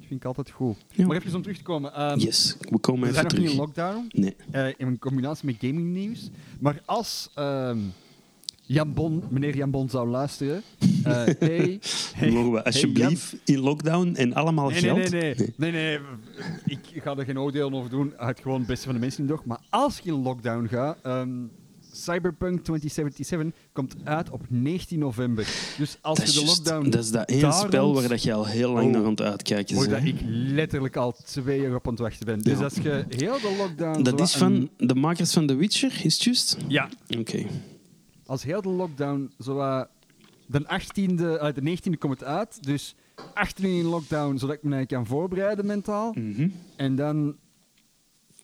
[0.00, 0.76] vind ik altijd goed.
[0.90, 1.06] Ja.
[1.06, 1.92] Maar even om terug te komen.
[1.94, 3.86] ehm, Yes, we komen we zijn even nog niet in terug.
[3.86, 4.06] lockdown.
[4.20, 4.36] Nee.
[4.50, 6.30] eh, in combinatie met gaming nieuws.
[6.60, 7.78] Maar als ehm,
[8.62, 10.62] Jan Bon, meneer Jan Bon zou luisteren.
[11.04, 11.80] hey,
[12.14, 15.10] hey, Mogen we hey, alsjeblieft in lockdown en allemaal Nee, nee, geld?
[15.10, 15.98] nee, nee, nee, nee.
[16.66, 18.12] Ik ga er geen oordeel over doen.
[18.16, 19.38] Het gewoon het beste van de mensen in.
[19.44, 21.30] Maar als je in lockdown gaat, ehm,
[22.02, 25.48] Cyberpunk 2077 komt uit op 19 november.
[25.78, 28.46] Dus als Dat je de lockdown dat is dat één spel waar dat je al
[28.46, 28.92] heel lang Oh.
[28.92, 30.04] naar aan het uitkijken bent.
[30.06, 32.38] ik letterlijk al twee jaar op aan het wachten ben.
[32.38, 32.64] Dus Ja.
[32.64, 34.02] als je heel de lockdown...
[34.02, 36.56] Dat is van de makers van The Witcher, is het juist?
[36.68, 37.46] Ja, Oké.
[38.26, 39.54] als heel de lockdown zo
[40.46, 42.58] de 18e, uit de 19e komt het uit.
[42.64, 46.12] Dus 18e in lockdown, zodat ik me kan voorbereiden mentaal.
[46.14, 46.48] Mhm.
[46.76, 47.36] En dan...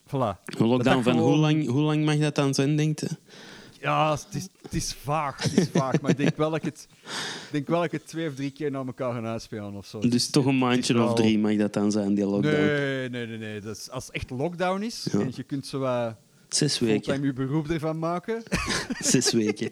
[0.06, 0.10] Voilà.
[0.44, 3.08] Een lockdown dat van gewoon- hoe lang, hoe lang mag dat dan zijn, denkt je?
[3.80, 5.42] Ja, het is, het is vaag.
[5.42, 6.00] Het is vaag.
[6.00, 6.88] maar ik denk wel dat ik het,
[7.50, 9.98] denk wel dat ik het twee of drie keer naar elkaar ga uitspelen of zo.
[9.98, 12.56] Dus toch een maandje wel- of drie mag dat dan zijn, die lockdown.
[12.56, 13.38] Nee, nee, nee.
[13.38, 13.60] nee.
[13.60, 15.18] Dus als het echt lockdown is Ja.
[15.20, 16.14] en je kunt zo wat
[16.48, 17.22] Zes weken.
[17.22, 18.42] je beroep ervan maken.
[19.00, 19.70] Zes weken.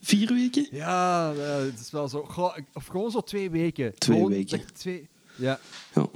[0.00, 0.68] Vier weken?
[0.70, 2.28] Ja, eh, het is wel zo.
[2.72, 3.94] Of gewoon zo twee weken.
[3.98, 4.58] Twee Gewoon weken.
[4.58, 5.58] Dat twee, ja,
[5.94, 6.06] Ja.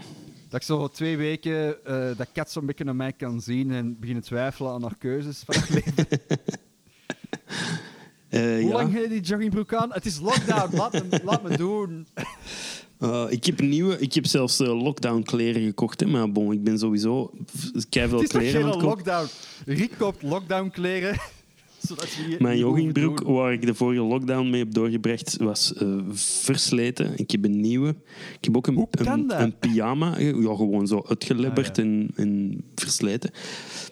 [0.57, 3.99] Dat ik zo twee weken eh, dat kat zo'n beetje naar mij kan zien en
[3.99, 6.07] beginnen twijfelen aan haar keuzes van het leven.
[8.29, 8.73] Eh, Hoe ja.
[8.73, 9.93] lang heb je die joggingbroek aan?
[9.93, 12.07] Het is lockdown, laat me, laat me doen.
[12.99, 16.79] Eh, ik heb nieuwe, ik heb zelfs lockdown kleren gekocht, hè, maar bon, ik ben
[16.79, 17.31] sowieso
[17.89, 19.27] keiveel Het is kleren aan geen het lockdown?
[19.65, 21.19] Riek koopt lockdown kleren.
[21.89, 27.13] Je Mijn joggingbroek, waar ik de vorige lockdown mee heb doorgebracht, was eh, versleten.
[27.19, 27.89] Ik heb een nieuwe.
[28.39, 29.41] Ik heb ook een, Hoe kan een, dat?
[29.41, 30.19] een pyjama.
[30.19, 31.83] Ja, gewoon zo uitgelebberd Ah, ja.
[31.83, 33.31] en, en versleten.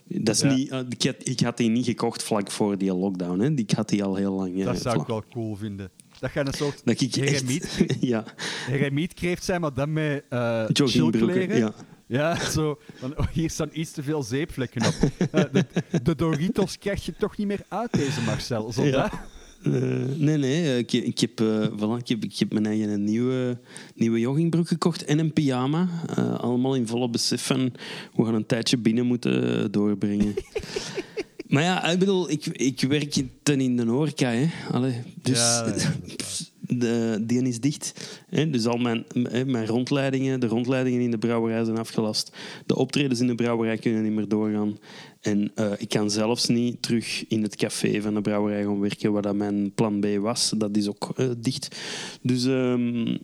[0.05, 0.55] Dat is Ja.
[0.55, 3.41] niet, eh, ik, had, ik had die niet gekocht vlak voor die lockdown.
[3.41, 3.51] Hè.
[3.51, 4.59] Ik had die al heel lang.
[4.59, 5.91] eh, Dat zou ik wel cool vinden.
[6.19, 7.31] Dat gaat een soort Dat ik echt...
[7.31, 8.25] heremiet, ja,
[8.67, 11.29] heremietkreeft zijn, maar dan met eh joggingbroeken.
[11.29, 11.57] chillkleren.
[11.59, 11.73] Ja.
[12.07, 12.79] Ja, zo.
[12.95, 14.95] Van, oh, hier staan iets te veel zeepvlekken op.
[15.33, 15.65] Eh, de,
[16.03, 18.73] de Doritos krijg je toch niet meer uit, deze Marcel.
[18.73, 19.13] Zo Ja.
[19.63, 19.73] Eh,
[20.17, 20.63] nee, nee.
[20.63, 21.41] eh, Ik, ik, heb,
[21.77, 23.59] voilà, ik, heb, ik heb mijn eigen een nieuwe,
[23.95, 25.89] nieuwe joggingbroek gekocht en een pyjama.
[26.37, 27.73] Allemaal in volle besef van
[28.15, 30.35] we gaan een tijdje binnen moeten doorbrengen.
[31.49, 34.31] maar ja, ik bedoel, ik, ik werk ten in de horeca.
[34.31, 34.47] Hè.
[34.73, 35.93] Allee, dus Ja, ja,
[36.67, 38.21] de, die is dicht.
[38.29, 38.51] Hè.
[38.51, 39.05] Dus al mijn,
[39.47, 42.37] mijn rondleidingen, de rondleidingen in de brouwerij zijn afgelast.
[42.67, 44.79] De optredens in de brouwerij kunnen niet meer doorgaan.
[45.21, 49.13] En eh, ik kan zelfs niet terug in het café van de brouwerij gaan werken,
[49.13, 50.53] waar dat mijn plan B was.
[50.57, 51.77] Dat is ook eh, dicht.
[52.23, 53.17] Dus ehm,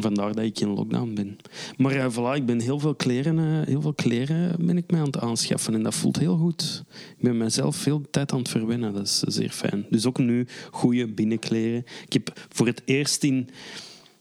[0.00, 1.36] vandaar dat ik in lockdown ben.
[1.76, 5.00] Maar ja, voilà, ik ben heel veel kleren, eh, heel veel kleren ben ik mij
[5.00, 5.74] aan het aanschaffen.
[5.74, 6.84] En dat voelt heel goed.
[7.16, 8.92] Ik ben mezelf veel tijd aan het verwennen.
[8.92, 9.86] Dat is zeer fijn.
[9.90, 11.84] Dus ook nu goede binnenkleren.
[12.06, 13.48] Ik heb voor het eerst in,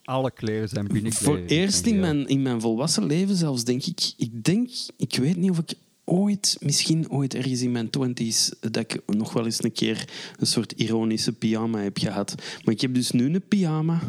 [0.04, 1.26] Alle kleren zijn binnenkleren.
[1.26, 4.14] voor eerst in mijn, in mijn volwassen leven zelfs, denk ik...
[4.18, 5.74] Ik denk, ik weet niet of ik
[6.06, 10.10] ooit, misschien ooit ergens in mijn twenties, dat ik nog wel eens een keer
[10.40, 12.36] een soort ironische pyjama heb gehad.
[12.64, 14.02] Maar ik heb dus nu een pyjama.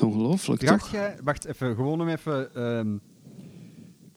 [0.00, 0.90] Ongelooflijk, Draagt toch?
[0.92, 2.96] jij, wacht even, gewoon om even ehm,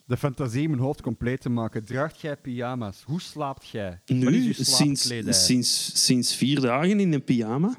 [0.06, 1.86] de fantasie in mijn hoofd compleet te maken.
[1.86, 3.04] Draagt jij pyjama's?
[3.06, 4.02] Hoe slaapt jij?
[4.06, 7.76] Nu, sinds, sinds, sinds vier dagen in een pyjama.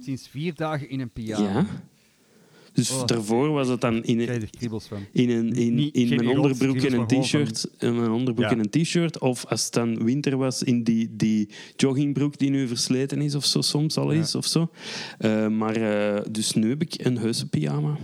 [0.00, 1.58] Sinds vier dagen in een pyjama.
[1.58, 1.66] Ja.
[2.72, 3.06] Dus Oh.
[3.06, 4.48] daarvoor was het dan in een,
[5.12, 7.68] in, een, in, mijn onderbroek en een t-shirt.
[7.78, 9.18] In mijn onderbroek en een t-shirt.
[9.18, 13.44] Of als het dan winter was, in die, die joggingbroek die nu versleten is of
[13.44, 14.70] zo, soms al is of zo.
[15.18, 17.96] Eh, maar eh, dus nu heb ik een heuse pyjama.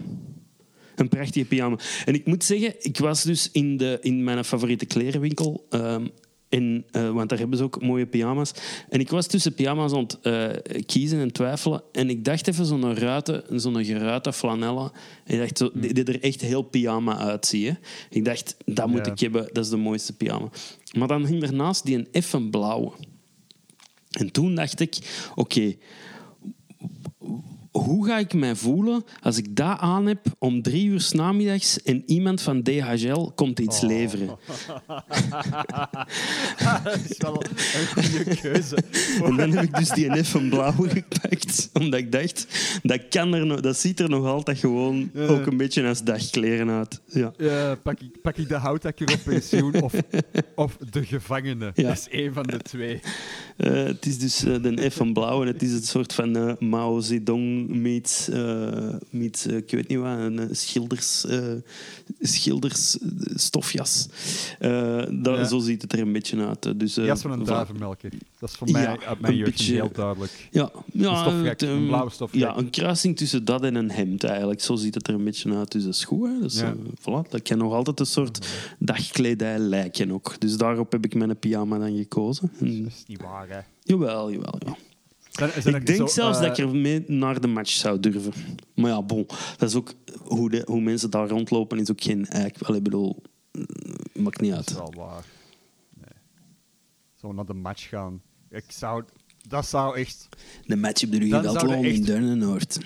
[0.97, 1.79] Een prachtige pyjama.
[2.05, 5.67] En ik moet zeggen, ik was dus in, de, in mijn favoriete klerenwinkel.
[5.71, 6.07] ehm,
[6.49, 8.53] en, eh, want daar hebben ze ook mooie pyjama's.
[8.89, 11.83] En ik was tussen pyjama's aan het eh, kiezen en twijfelen.
[11.93, 14.93] En ik dacht even zo'n ruite, zo'n geruite flanella.
[15.25, 17.67] En ik dacht, zo, die, die er echt heel pyjama uitziet.
[17.69, 17.75] hè.
[18.11, 19.13] Ik dacht, dat moet Ja.
[19.13, 19.49] ik hebben.
[19.53, 20.49] Dat is de mooiste pyjama.
[20.99, 22.93] Maar dan hing daarnaast die een effen blauwe.
[24.11, 24.97] En toen dacht ik,
[25.35, 25.75] oké,
[27.79, 31.83] hoe ga ik mij voelen als ik dat aan heb om drie uur 's namiddags
[31.83, 33.89] en iemand van DHL komt iets Oh.
[33.89, 34.27] leveren?
[36.85, 38.77] dat is wel een goede keuze.
[39.25, 42.47] En dan heb ik dus die NF van blauwe gepakt, omdat ik dacht,
[42.83, 46.71] dat, kan er nog, dat ziet er nog altijd gewoon ook een beetje als dagkleren
[46.71, 47.01] uit.
[47.07, 47.33] Ja.
[47.83, 49.95] Pak, ik, pak ik de houtakker op pensioen of,
[50.55, 51.71] of de gevangene?
[51.75, 51.89] Ja.
[51.89, 53.01] Dat is één van de twee.
[53.57, 56.37] Eh, het is dus eh, de F van blauw en het is het soort van
[56.37, 61.45] eh, Mao Zedong meets, eh, meets eh, ik weet niet wat, een eh, schilders, eh,
[62.21, 64.09] schilders eh, stofjas.
[64.59, 65.45] Eh, dat, Ja.
[65.45, 66.81] Zo ziet het er een beetje uit.
[66.81, 68.11] Dus, eh, Jas van een duivenmelker.
[68.39, 70.49] Dat is voor Ja, mij uit mijn jeugd heel duidelijk.
[70.51, 72.41] Ja, ja Een het, een ehm, blauwe stofgek.
[72.41, 74.61] Ja, een kruising tussen dat en een hemd eigenlijk.
[74.61, 75.73] Zo ziet het er een beetje uit.
[75.73, 76.29] Dus dat is goed.
[76.29, 76.41] Hè?
[76.41, 76.65] Dus, Ja.
[76.67, 78.47] eh, voilà, dat kan nog altijd een soort
[78.79, 80.41] dagkledij lijken ook.
[80.41, 82.51] Dus daarop heb ik mijn pyjama dan gekozen.
[82.61, 83.59] En- Dat is niet waar, hè.
[83.83, 84.77] jawel, jawel, ja.
[85.39, 88.33] Zijn- er Ik denk zo, zelfs eh, dat ik ermee naar de match zou durven.
[88.75, 89.27] Maar ja, bon.
[89.57, 92.59] Dat is ook hoe, de, hoe mensen daar rondlopen, is ook geen eik.
[92.59, 93.23] Wel, ik bedoel,
[93.53, 93.63] eh,
[94.15, 94.95] maakt niet Dat is uit.
[94.95, 95.25] wel waar.
[95.95, 96.21] Nee.
[97.15, 98.21] Zo naar de match gaan.
[98.51, 99.05] Ik zou...
[99.49, 100.29] Dat zou echt...
[100.67, 102.79] De match op de zou je in echt- Durnenoord.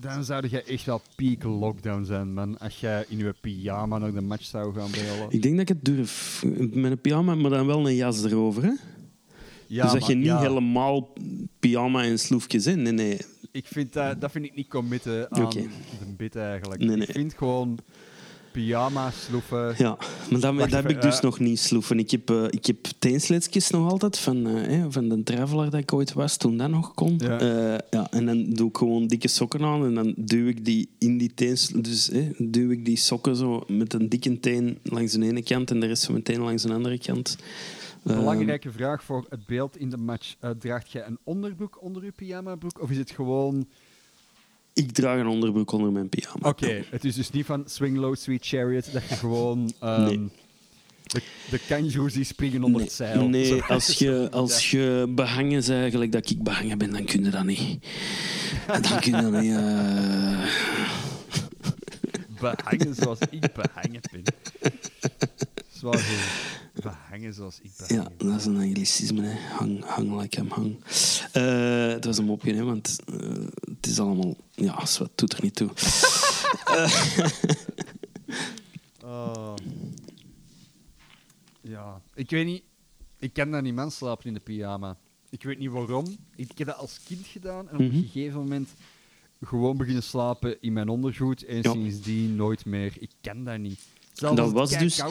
[0.00, 2.58] Dan zou je echt wel peak lockdown zijn, man.
[2.58, 5.30] Als jij in je pyjama naar de match zou gaan bellen.
[5.30, 6.42] Ik denk dat ik het durf.
[6.70, 8.62] Met een pyjama, maar dan wel een jas erover.
[8.62, 8.72] Hè?
[9.66, 11.12] Ja, dus dat maar- je niet ja, helemaal
[11.58, 12.82] pyjama en sloefjes in.
[12.82, 13.20] Nee, nee.
[13.50, 15.68] Ik vind dat, dat vind ik niet committen aan de
[16.16, 16.80] bit eigenlijk.
[16.80, 17.06] Nee, nee.
[17.06, 17.78] Ik vind gewoon
[18.54, 19.74] pyjama sloeven.
[19.78, 19.98] Ja,
[20.30, 21.22] maar dat, heb ik dus eh.
[21.22, 21.98] nog niet sloeven.
[21.98, 25.92] Ik heb, eh, ik heb teensletjes nog altijd van, eh, van de traveler dat ik
[25.92, 27.14] ooit was, toen dat nog kon.
[27.18, 27.80] Ja.
[27.90, 31.18] Ja, en dan doe ik gewoon dikke sokken aan en dan duw ik die in
[31.18, 31.68] die teens...
[31.68, 35.80] Dus duw ik die sokken zo met een dikke teen langs de ene kant en
[35.80, 37.36] de rest van mijn teen langs de andere kant.
[38.04, 40.34] Eh, Belangrijke vraag voor het beeld in de match.
[40.40, 42.80] Eh, draagt jij een onderbroek onder je pyjama-broek?
[42.82, 43.68] Of is het gewoon...
[44.72, 46.48] ik draag een onderbroek onder mijn pyjama.
[46.48, 49.72] Oké, het is dus niet van Swing Low, Sweet Chariot, dat je gewoon...
[49.80, 50.28] ehm, Nee.
[51.04, 53.28] De, de kangaroos die springen onder Nee, het zeil.
[53.28, 57.24] nee Zo- als, je, als je behangen bent, eigenlijk dat ik behangen ben, dan kun
[57.24, 57.86] je dat niet.
[58.66, 59.56] Dan kun je dat niet...
[59.56, 60.46] eh,
[62.40, 64.22] Behangen zoals ik behangen ben.
[65.72, 66.02] Zoals
[66.82, 68.28] behangen zoals ik behangen Ja, ben.
[68.28, 69.22] dat is een anglicisme.
[69.26, 69.54] Hè.
[69.56, 70.76] Hang, hang like I'm hang.
[71.32, 73.16] Eh, het was een mopje, hè, want eh,
[73.76, 74.36] het is allemaal...
[74.50, 75.70] Ja, wat doet er niet toe.
[79.04, 79.54] Oh.
[81.60, 82.62] Ja, ik weet niet.
[83.18, 84.96] Ik kan daar niet man slapen in de pyjama.
[85.30, 86.16] Ik weet niet waarom.
[86.36, 87.94] Ik heb dat als kind gedaan en op Mhm.
[87.96, 88.68] een gegeven moment
[89.42, 91.72] gewoon beginnen slapen in mijn ondergoed en Ja.
[91.72, 92.92] sindsdien nooit meer.
[92.98, 93.80] Ik kan dat niet.
[94.14, 95.02] Zelfs Dat was dus-.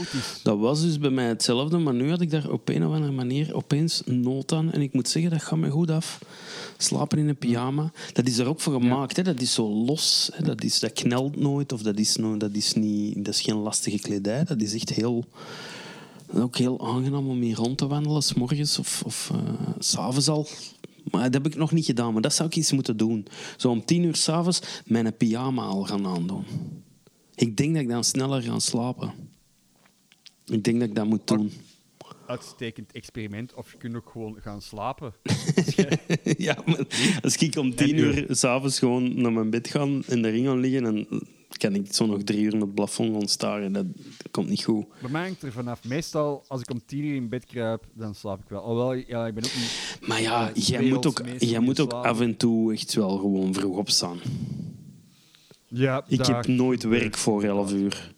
[0.43, 3.11] Dat was dus bij mij hetzelfde, maar nu had ik daar op een of andere
[3.11, 4.71] manier opeens nood aan.
[4.71, 6.19] En ik moet zeggen, dat gaat me goed af.
[6.77, 7.91] Slapen in een pyjama.
[8.13, 9.15] Dat is er ook voor gemaakt.
[9.15, 9.23] Hè.
[9.23, 10.29] Dat is zo los.
[10.33, 10.43] Hè.
[10.43, 11.71] Dat, is, dat knelt nooit.
[11.71, 14.43] Of dat is, no, dat, is niet, dat is geen lastige kledij.
[14.43, 15.25] Dat is echt heel...
[16.33, 19.39] ook heel aangenaam om hier rond te wandelen, s morgens of, of eh,
[19.79, 20.47] s s'avonds al.
[21.11, 23.27] Maar dat heb ik nog niet gedaan, maar dat zou ik eens moeten doen.
[23.57, 26.45] Zo om tien uur s'avonds mijn pyjama al gaan aandoen.
[27.35, 29.13] Ik denk dat ik dan sneller ga slapen.
[30.45, 31.51] Ik denk dat ik dat moet doen.
[32.27, 33.53] Uitstekend experiment.
[33.53, 35.13] Of je kunt ook gewoon gaan slapen.
[36.37, 36.85] ja, maar
[37.21, 40.83] als ik om tien uur s'avonds gewoon naar mijn bed ga en erin gaan liggen,
[40.83, 41.07] dan
[41.57, 43.71] kan ik zo nog drie uur naar het plafond gaan staren.
[43.71, 43.85] Dat,
[44.31, 44.85] komt niet goed.
[45.01, 45.83] Bij mij hangt er vanaf.
[45.83, 48.61] Meestal, als ik om tien uur in bed kruip, dan slaap ik wel.
[48.61, 49.97] Alhoewel, ja, ik ben ook niet...
[50.07, 53.77] Maar ja, jij moet ook, jij moet ook af en toe echt wel gewoon vroeg
[53.77, 54.19] opstaan.
[55.73, 58.13] Ja, Ik daar- heb nooit werk voor 11 uur.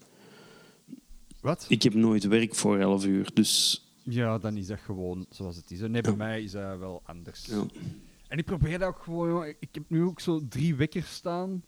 [1.42, 1.66] Wat?
[1.70, 3.30] Ik heb nooit werk voor 11 uur.
[3.34, 5.80] Dus Ja, dan is dat gewoon zoals het is.
[5.80, 7.46] Nee, bij mij is dat wel anders.
[7.46, 7.66] ja.
[8.28, 9.46] En ik probeer dat ook gewoon...
[9.46, 11.64] Ik heb nu ook zo drie wekkers staan.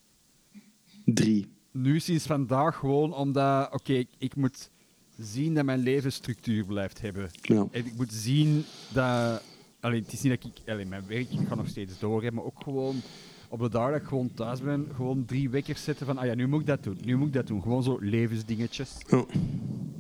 [1.06, 1.48] drie.
[1.72, 3.74] Nu sinds vandaag gewoon omdat...
[3.74, 4.70] Oké, ik, ik moet
[5.18, 7.30] zien dat mijn leven structuur blijft hebben.
[7.42, 7.68] Ja.
[7.72, 9.42] En ik moet zien dat...
[9.80, 10.70] Alleen, het is niet dat ik...
[10.70, 13.02] Alleen, mijn werk ik ga nog steeds door, maar ook gewoon...
[13.50, 16.18] Op de dag dat ik gewoon thuis ben, gewoon drie wekkers zetten van...
[16.18, 16.98] Ah ja, nu moet ik dat doen.
[17.06, 17.62] Nu moet ik dat doen.
[17.62, 18.98] Gewoon zo levensdingetjes.
[19.08, 19.26] Ja.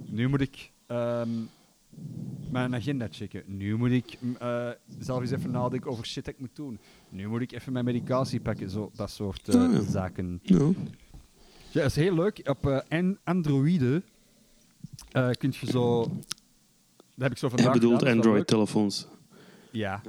[0.05, 1.29] Nu moet ik ehm,
[2.51, 3.43] mijn agenda checken.
[3.45, 6.79] Nu moet ik eh, zelf eens even nadenken over shit dat ik moet doen.
[7.09, 8.69] Nu moet ik even mijn medicatie pakken.
[8.69, 9.81] Zo, dat soort eh, Ah, ja.
[9.81, 10.39] zaken.
[10.43, 10.57] Ja.
[11.71, 12.41] Ja, dat is heel leuk.
[12.49, 12.83] Op
[13.23, 14.03] Androiden
[15.11, 15.99] eh kun je zo...
[16.03, 18.03] Dat heb ik zo vandaag Hij bedoelt.
[18.03, 19.07] Android-telefoons.
[19.71, 20.01] Ja.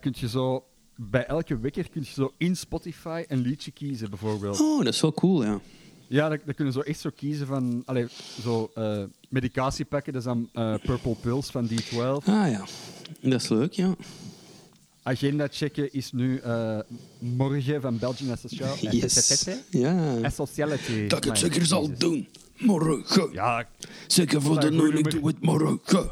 [0.00, 0.64] Kun je zo...
[0.96, 4.60] Bij elke wekker kun je zo in Spotify een liedje kiezen, bijvoorbeeld.
[4.60, 5.60] Oh, dat is wel cool, ja.
[6.08, 7.82] Ja, dan, dan kunnen ze zo echt zo kiezen van...
[7.84, 8.06] Allee,
[8.42, 11.94] zo eh, medicatie pakken, dat is dan eh, Purple Pills van D12.
[11.94, 12.64] Ah ja,
[13.20, 13.94] dat is leuk, ja.
[15.02, 16.78] Agenda checken is nu eh,
[17.18, 18.76] morgen van Belgian Asociaal.
[18.90, 19.46] Yes.
[19.70, 20.16] Ja.
[20.22, 21.06] Asociality.
[21.06, 22.28] Dat ik het zeker zal doen.
[22.58, 23.32] Morgen.
[23.32, 23.68] Ja,
[24.06, 25.10] Zeker voor de nummer.
[25.10, 26.10] doe het morgen.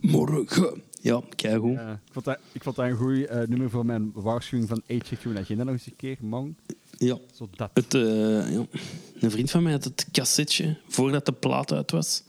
[0.00, 0.82] Morgen.
[1.00, 1.72] Ja, keigoed.
[1.74, 5.18] ja, ik, vond dat, ik vond dat een goed nummer voor mijn waarschuwing van check
[5.22, 6.56] je agenda nog eens een keer, man.
[6.98, 7.18] Ja.
[7.32, 7.70] Zo dat.
[7.74, 8.00] Het, eh,
[8.52, 8.66] ja.
[9.20, 12.22] Een vriend van mij had het cassetje, voordat de plaat uit was.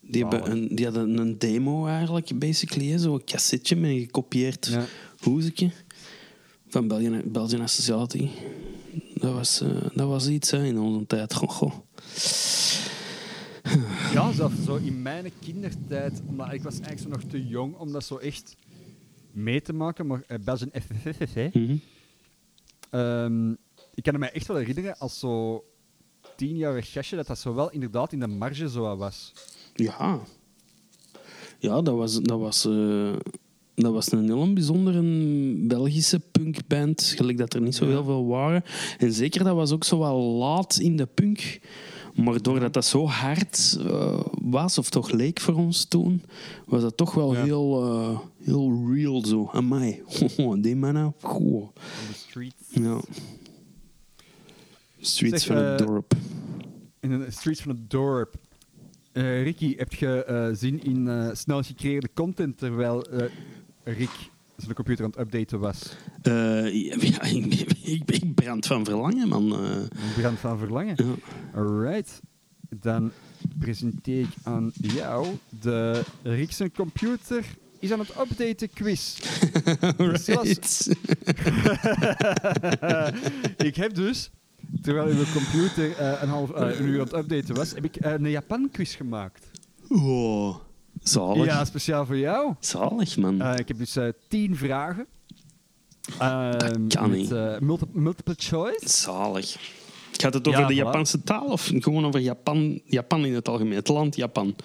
[0.00, 0.46] Die, Zalig.
[0.48, 2.98] een, die hadden een demo eigenlijk, basically.
[2.98, 4.84] Zo'n cassetje met een gekopieerd Ja.
[5.20, 5.70] hoezetje.
[6.68, 8.30] van Belgian, Belgian Associati.
[9.14, 11.34] Dat was, eh, dat was iets hè, in onze tijd.
[11.34, 11.72] Goh, goh.
[14.14, 17.92] Ja, zelfs zo in mijn kindertijd, omdat ik was eigenlijk zo nog te jong om
[17.92, 18.56] dat zo echt
[19.32, 21.48] mee te maken, maar uh, Belgian FFF, hè.
[21.52, 21.76] Mhm.
[22.90, 23.50] Ehm,
[23.94, 25.64] ik kan me echt wel herinneren als zo
[26.36, 29.32] tienjarig gastje dat dat zo wel inderdaad in de marge zo wat was.
[29.74, 30.20] Ja.
[31.58, 33.12] Ja, dat was, dat was, eh,
[33.74, 35.02] dat was een heel bijzondere
[35.66, 37.02] Belgische punkband.
[37.16, 38.64] Gelijk dat er niet zo heel veel waren.
[38.98, 41.60] En zeker, dat was ook zo wel laat in de punk.
[42.18, 46.22] Maar doordat dat zo hard eh, was, of toch leek voor ons toen,
[46.66, 47.42] was dat toch wel Ja.
[47.44, 49.48] heel, eh, heel real zo.
[49.52, 50.02] Amai.
[50.60, 51.14] die mannen.
[51.20, 51.68] Goh.
[52.14, 52.56] Streets.
[52.68, 53.00] Ja.
[55.00, 56.14] Streets Zeg, van het eh, dorp.
[57.00, 58.34] In de streets van het dorp.
[59.12, 63.06] Ricky, heb je zin in snel gecreëerde content terwijl
[63.84, 64.30] Rick
[64.62, 65.96] zijn computer aan het updaten was?
[66.22, 66.32] Eh,
[66.84, 69.52] ja, ik, ik, ik brand van verlangen, man.
[69.52, 69.76] Eh,
[70.16, 70.94] brand van verlangen.
[70.96, 71.14] ja.
[71.54, 72.20] Alright.
[72.80, 73.12] Dan
[73.58, 75.26] presenteer ik aan jou
[75.60, 76.04] de
[76.48, 77.44] zijn computer
[77.78, 79.18] is aan het updaten quiz.
[79.98, 80.88] Alright.
[83.68, 84.30] ik heb dus,
[84.82, 88.30] terwijl uw computer eh, een, half, een uur aan het updaten was, heb ik een
[88.30, 89.50] Japan quiz gemaakt.
[89.88, 90.56] Oh,
[91.02, 91.44] zalig.
[91.44, 92.54] Ja, speciaal voor jou.
[92.60, 93.40] Zalig, man.
[93.42, 95.06] Eh, ik heb dus eh, tien vragen.
[96.18, 96.50] Eh,
[96.88, 97.32] kan niet.
[97.32, 98.88] eh, multi- multiple choice.
[98.88, 99.56] Zalig.
[100.12, 100.76] Gaat het over Ja, de voilà.
[100.76, 103.74] Japanse taal of gewoon over Japan, Japan in het algemeen?
[103.74, 104.56] Het land Japan.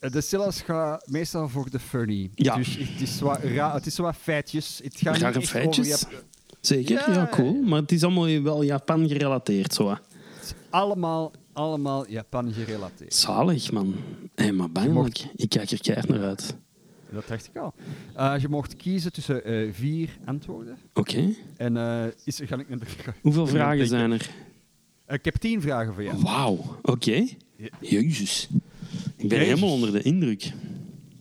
[0.00, 2.30] De syllabus gaat meestal voor de funny.
[2.34, 2.56] Ja.
[2.56, 4.80] Dus het is wat, ra- het is wat feitjes.
[4.84, 6.04] Het gaat Rare niet feitjes?
[6.60, 7.08] Zeker?
[7.08, 7.14] Ja.
[7.14, 7.62] Ja, cool.
[7.62, 9.88] Maar het is allemaal wel Japan gerelateerd, zo.
[9.90, 10.00] het
[10.44, 13.14] is allemaal, allemaal Japan gerelateerd.
[13.14, 13.94] Zalig, man.
[14.34, 15.26] Hé, maar bangelijk.
[15.36, 16.56] Ik kijk er keihard naar uit.
[17.10, 17.74] Dat dacht ik al.
[18.14, 20.78] Eh, je mocht kiezen tussen eh, vier antwoorden.
[20.94, 21.34] Oké.
[21.56, 22.66] En eh, is, ga ik,
[23.20, 24.30] Hoeveel vragen zijn er?
[25.08, 26.20] Ik heb tien vragen voor jou.
[26.22, 26.78] Wauw.
[26.82, 27.26] Oké.
[27.56, 27.68] Ja.
[27.80, 28.48] Jezus.
[29.16, 29.46] Ik ben Jezus.
[29.46, 30.52] helemaal onder de indruk.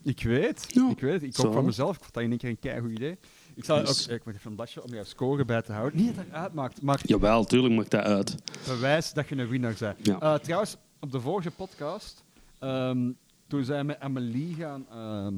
[0.04, 0.90] Ik weet, Ja.
[0.90, 1.24] ik weet.
[1.24, 1.96] Ik ook van mezelf.
[1.96, 3.18] Ik vond dat in één keer een keigoed idee.
[3.56, 6.00] Ik, zal Dus- ook, ik moet even een bladje om jouw score bij te houden.
[6.02, 8.36] Niet dat het uitmaakt, maar Jawel, tuurlijk maakt dat uit.
[8.68, 9.98] bewijs dat je een winnaar bent.
[10.06, 10.20] Ja.
[10.20, 12.24] Eh, trouwens, op de vorige podcast,
[12.60, 13.12] ehm,
[13.48, 15.36] toen zij met Amelie gaan, ehm,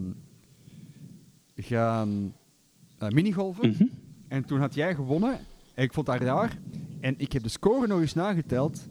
[1.56, 2.34] gaan
[2.98, 3.84] eh, minigolven, Mhm.
[4.28, 5.40] en toen had jij gewonnen,
[5.74, 6.58] en ik vond dat raar,
[7.00, 8.82] en ik heb de score nog eens nageteld,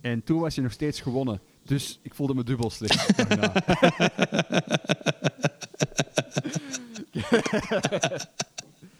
[0.00, 1.40] en toen was je nog steeds gewonnen.
[1.64, 3.14] Dus ik voelde me dubbel slecht.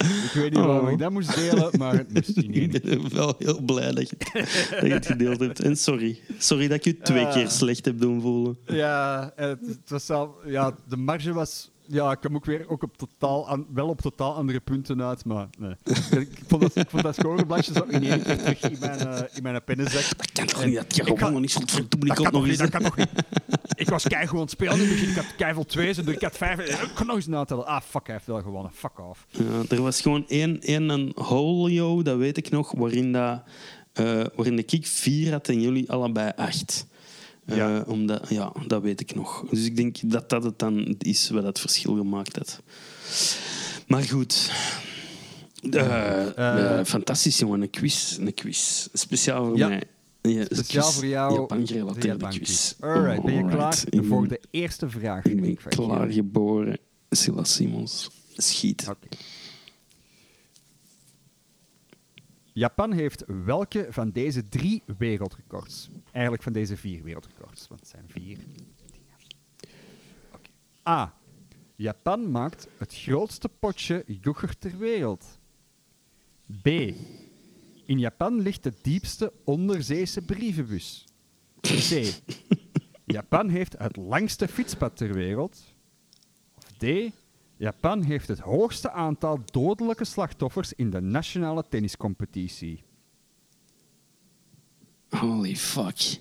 [0.03, 0.91] ik weet niet waarom Oh.
[0.93, 4.17] ik dat moest delen, maar het moest één Ik ben wel heel blij dat je,
[4.71, 5.61] dat je het gedeeld hebt.
[5.61, 6.21] En sorry.
[6.39, 7.33] Sorry dat ik je twee Ah.
[7.33, 8.59] keer slecht heb doen voelen.
[8.67, 11.71] Ja, het, het was zelf, ja, de marge was.
[11.87, 15.25] Ja, ik kwam ook weer ook op totaal aan, wel op totaal andere punten uit,
[15.25, 15.75] maar nee.
[16.21, 19.21] ik, vond dat, ik vond dat scorebladje zo in één keer terug in mijn, eh,
[19.33, 20.19] in mijn pennenzak.
[20.19, 20.75] Dat kan toch niet?
[20.75, 22.49] Dat kan- gewoon niet nog nog eens...
[22.49, 23.09] niet, dat kan nog niet.
[23.75, 25.09] Ik was aan het spelen in het begin.
[25.09, 26.59] Ik had keiveel twee, dus ik had vijf.
[26.83, 27.67] Ik kon nog eens natellen.
[27.67, 28.73] Ah, fuck, hij heeft wel gewonnen.
[28.75, 29.27] Fuck off.
[29.31, 33.43] Ja, er was gewoon één, één een holio, dat weet ik nog, waarin, dat,
[33.93, 34.05] eh,
[34.35, 36.87] waarin de ik vier had en jullie allebei acht.
[37.47, 37.85] Eh, Ja.
[37.87, 39.45] omdat, ja, dat weet ik nog.
[39.51, 42.61] Dus ik denk dat dat het dan is wat het verschil gemaakt had.
[43.87, 44.51] Maar goed.
[45.71, 47.63] Eh, fantastisch, jongen.
[47.63, 48.19] Een quiz.
[48.19, 48.87] Een quiz.
[48.93, 49.69] Speciaal voor Ja.
[49.69, 49.83] mij.
[50.23, 51.35] Ja, Speciaal voor jou.
[51.35, 52.75] Japan de gerelateerde quiz.
[52.81, 53.83] Alright, ben je klaar.
[53.91, 55.25] Ik voor ben- de eerste vraag?
[55.25, 56.79] Ik ben klaargeboren.
[57.11, 58.11] Silas Simons.
[58.37, 58.93] Schiet.
[62.53, 65.91] Japan heeft welke van deze drie wereldrecords?
[66.13, 68.39] Eigenlijk van deze vier wereldrecords, want het zijn vier.
[70.35, 70.51] Oké.
[70.89, 71.15] A.
[71.77, 75.39] Japan maakt het grootste potje yoghurt ter wereld.
[76.63, 76.69] B.
[77.85, 81.05] In Japan ligt de diepste onderzeese brievenbus.
[81.61, 82.13] C.
[83.05, 85.75] Japan heeft het langste fietspad ter wereld.
[86.57, 86.85] Of D.
[87.57, 92.83] Japan heeft het hoogste aantal dodelijke slachtoffers in de nationale tenniscompetitie.
[95.09, 96.21] Holy fuck.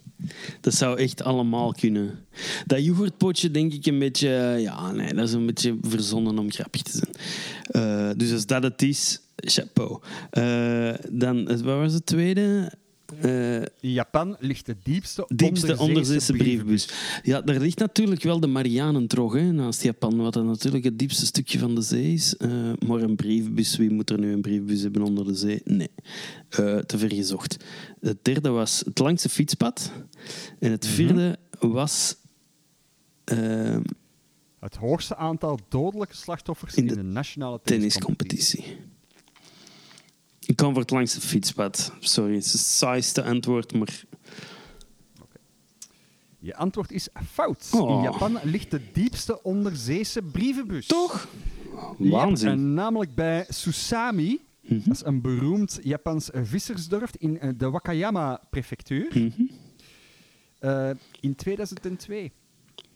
[0.62, 2.20] Dat zou echt allemaal kunnen.
[2.66, 4.36] Dat yoghurtpotje denk ik een beetje...
[4.36, 7.12] eh, Ja, nee, dat is een beetje verzonnen om grappig te zijn.
[7.66, 10.00] Eh, dus als dat het is, chapeau.
[10.30, 12.72] Eh, dan, wat was het tweede?
[13.80, 16.89] In Japan ligt de diepste, diepste onderzeese, brievenbus.
[17.24, 21.26] Ja, daar ligt natuurlijk wel de Marianentrog hè, naast Japan, wat dan natuurlijk het diepste
[21.26, 22.38] stukje van de zee is.
[22.38, 22.50] Eh,
[22.86, 25.62] maar een brievenbus, wie moet er nu een brievenbus hebben onder de zee?
[25.65, 25.89] Nee,
[26.50, 27.58] Eh, te ver gezocht.
[28.00, 29.91] Het derde was het langste fietspad.
[30.60, 32.15] En het vierde was...
[34.60, 38.60] Het hoogste aantal dodelijke slachtoffers In in de de, nationale tenniscompetitie.
[38.60, 38.90] tenniscompetitie.
[40.52, 41.93] Ik kan voor het langste fietspad.
[41.99, 44.04] Sorry, het is het saaiste antwoord, maar...
[46.39, 47.69] Je antwoord is fout.
[47.71, 47.89] Oh.
[47.89, 50.87] In Japan ligt de diepste onderzeese brievenbus.
[50.87, 51.27] Toch?
[51.97, 52.49] Waanzin.
[52.49, 54.41] en namelijk bij Susami.
[54.62, 54.81] Mhm.
[54.83, 59.08] Dat is een beroemd Japans vissersdorp in eh, de Wakayama-prefectuur.
[59.13, 59.31] Mhm.
[60.60, 60.89] eh,
[61.19, 62.31] in 2002.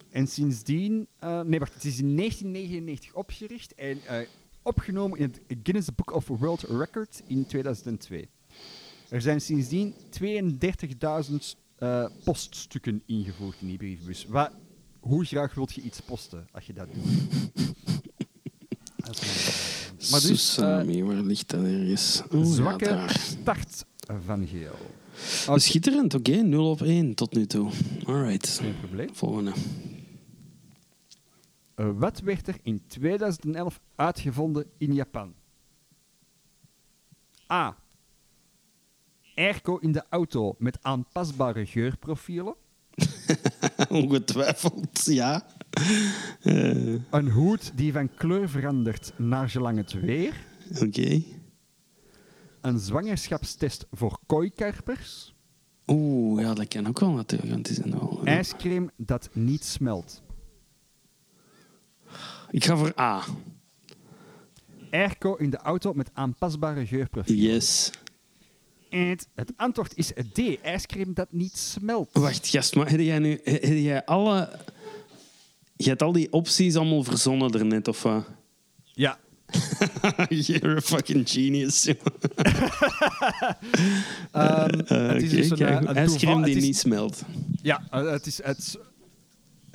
[0.10, 1.08] En sindsdien...
[1.20, 1.74] eh, nee, wacht.
[1.74, 4.00] Het is in 1999 opgericht en
[4.66, 8.28] opgenomen in het Guinness Book of World Records in 2002.
[9.10, 9.94] Er zijn sindsdien
[10.24, 11.36] 32.000
[11.76, 14.26] eh, poststukken ingevoerd in die brievenbus.
[14.26, 14.52] Wat,
[15.00, 17.04] hoe graag wilt je iets posten als je dat doet?
[18.96, 22.22] Dat is mijn- maar dus, eh, waar ligt dat ergens?
[22.32, 23.86] Oh, zwakke start
[24.26, 24.76] van geel.
[25.60, 26.32] Schitterend, oké.
[26.36, 27.70] 0 op 1 tot nu toe.
[28.06, 28.48] Alright.
[28.50, 29.10] Geen probleem.
[29.14, 29.52] Volgende.
[31.76, 35.34] Eh, wat werd er in 2011 uitgevonden in Japan?
[37.52, 37.78] A.
[39.36, 42.56] Airco in de auto met aanpasbare geurprofielen.
[43.90, 45.46] Ongetwijfeld, ja.
[46.42, 50.46] Eh, Een hoed die van kleur verandert naar gelang het weer.
[50.82, 51.24] oké.
[52.62, 55.36] Een zwangerschapstest voor kooikarpers.
[55.88, 57.52] Oeh, ja, dat kan ook wel natuurlijk.
[57.52, 60.22] want Het is een wel, IJscream dat niet smelt.
[62.52, 63.24] Ik ga voor A.
[64.92, 67.54] Airco in de auto met aanpasbare geurprofielen.
[67.54, 67.92] Yes.
[68.90, 70.40] En het, het antwoord is D.
[70.62, 72.10] IJscream dat niet smelt.
[72.14, 73.40] Wacht, gast, maar heb jij nu...
[73.44, 74.50] Heb jij alle...
[75.76, 78.26] Je hebt al die opties allemaal verzonnen daarnet, of wat?
[78.94, 79.20] Ja.
[80.30, 81.86] You're a fucking genius.
[84.32, 86.78] Ehm, Eh, het is oké, dus een, kijk, eh, een ijscream die het is- niet
[86.78, 87.22] smelt.
[87.62, 88.78] Ja, eh, het is, het,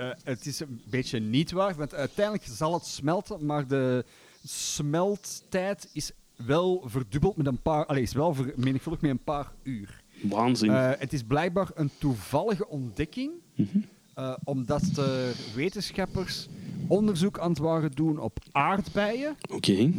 [0.00, 4.04] eh, het is een beetje niet waar, want uiteindelijk zal het smelten, maar de
[4.44, 10.02] smelttijd is wel verdubbeld met een paar, allez, is wel vermenigvuldigd met een paar uur.
[10.22, 10.70] Waanzin.
[10.70, 13.78] Eh, het is blijkbaar een toevallige ontdekking, Mhm.
[14.14, 16.48] eh, omdat de wetenschappers
[16.86, 19.92] onderzoek aan het waren doen op aardbeien, Oké.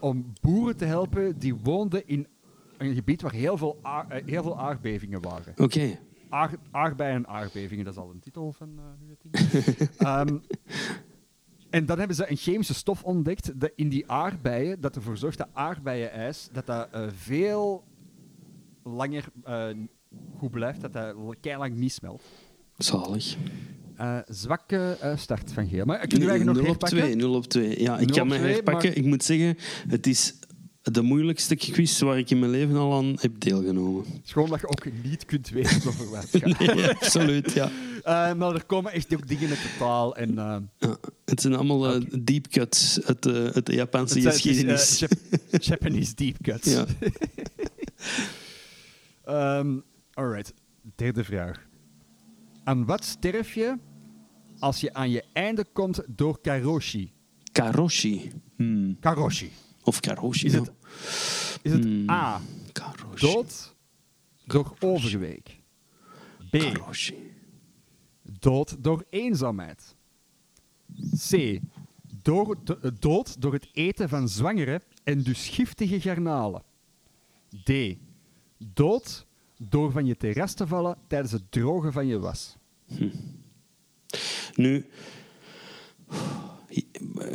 [0.00, 2.26] om boeren te helpen die woonden in
[2.78, 3.80] een gebied waar heel veel,
[4.26, 5.54] heel veel aardbevingen waren.
[5.56, 5.98] Oké.
[6.32, 8.80] Aard, aardbeien en aardbevingen, dat is al een titel van
[9.22, 9.34] ding.
[9.98, 10.36] Ehm,
[11.70, 15.38] en dan hebben ze een chemische stof ontdekt dat in die aardbeien, dat ervoor zorgt
[15.38, 17.84] dat aardbeienijs dat dat, eh, veel
[18.82, 19.66] langer eh,
[20.36, 21.14] goed blijft, dat dat
[21.58, 22.22] lang niet smelt.
[22.76, 23.36] Zalig.
[23.96, 25.84] Eh, zwakke eh, start van geel.
[25.84, 26.98] Maar kunnen wij nog 0 op herpakken?
[26.98, 27.82] 2, 0 op 2.
[27.82, 28.88] Ja, ik 0 kan me 2, herpakken.
[28.88, 29.56] maar- Ik moet zeggen,
[29.88, 30.34] het is
[30.82, 34.04] de moeilijkste quiz waar ik in mijn leven al aan heb deelgenomen.
[34.12, 36.58] Het is gewoon dat je ook niet kunt weten over wat het gaat.
[36.74, 37.70] Nee, absoluut, ja.
[38.02, 40.16] Eh, maar er komen echt ook dingen met totaal.
[40.16, 40.96] En, eh, ja.
[41.24, 44.98] Het zijn allemaal eh, deep cuts uit de, uit de Japanse het is, eh, geschiedenis.
[44.98, 45.12] Jap-
[45.70, 46.72] Japanese deep cuts.
[46.72, 46.84] ja.
[49.24, 49.78] Ehm,
[50.14, 50.52] alright,
[50.96, 51.66] derde vraag.
[52.64, 53.76] Aan wat sterf je
[54.58, 57.12] als je aan je einde komt door karoshi?
[57.52, 58.30] Karoshi.
[58.56, 58.96] Hmm.
[59.00, 59.50] Karoshi.
[59.84, 60.46] Of karoshi.
[60.46, 60.72] Is het,
[61.62, 62.10] is het Hmm.
[62.10, 62.40] A,
[62.72, 63.26] Karoshi.
[63.26, 63.74] dood
[64.44, 65.50] door overgewicht?
[66.50, 67.14] B, Karoshi.
[68.22, 69.94] dood door eenzaamheid?
[71.30, 71.58] C,
[72.22, 76.62] door, eh, dood door het eten van zwangere en dus giftige garnalen?
[77.64, 77.70] D,
[78.58, 79.26] dood
[79.58, 82.56] door van je terras te vallen tijdens het drogen van je was?
[84.54, 84.86] Nu,
[86.68, 86.86] ik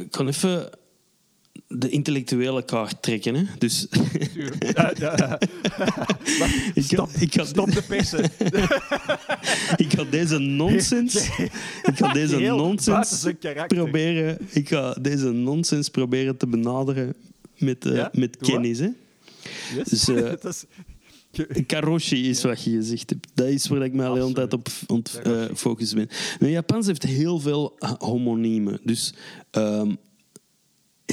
[0.09, 0.69] kan even
[1.67, 3.35] de intellectuele kaart trekken.
[3.35, 3.43] Hè?
[3.57, 3.87] Dus
[6.73, 8.23] ik, Stop, ik, had, stop de persen.
[9.85, 11.15] ik ga deze nonsens,
[11.83, 13.25] ik ga deze Heel nonsens
[13.67, 17.13] proberen, ik ga deze nonsens proberen te benaderen
[17.57, 18.79] met, eh, Ja, met kennis.
[18.79, 18.89] Hè?
[19.75, 19.89] Yes.
[19.89, 20.65] Dus, eh, Dat is-
[21.67, 23.27] Karoshi is wat je gezegd hebt.
[23.33, 26.09] Dat is waar ik mij de hele tijd op ont, eh, focus ben.
[26.39, 28.79] Japans heeft heel veel homoniemen.
[28.83, 29.13] Dus
[29.51, 29.93] ehm,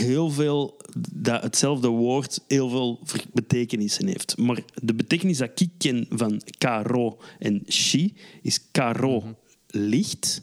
[0.01, 0.81] heel veel
[1.13, 3.01] dat hetzelfde woord heel veel
[3.33, 4.37] betekenissen heeft.
[4.37, 9.33] Maar de betekenis dat ik ken van karo en shi is karo Mhm.
[9.67, 10.43] licht.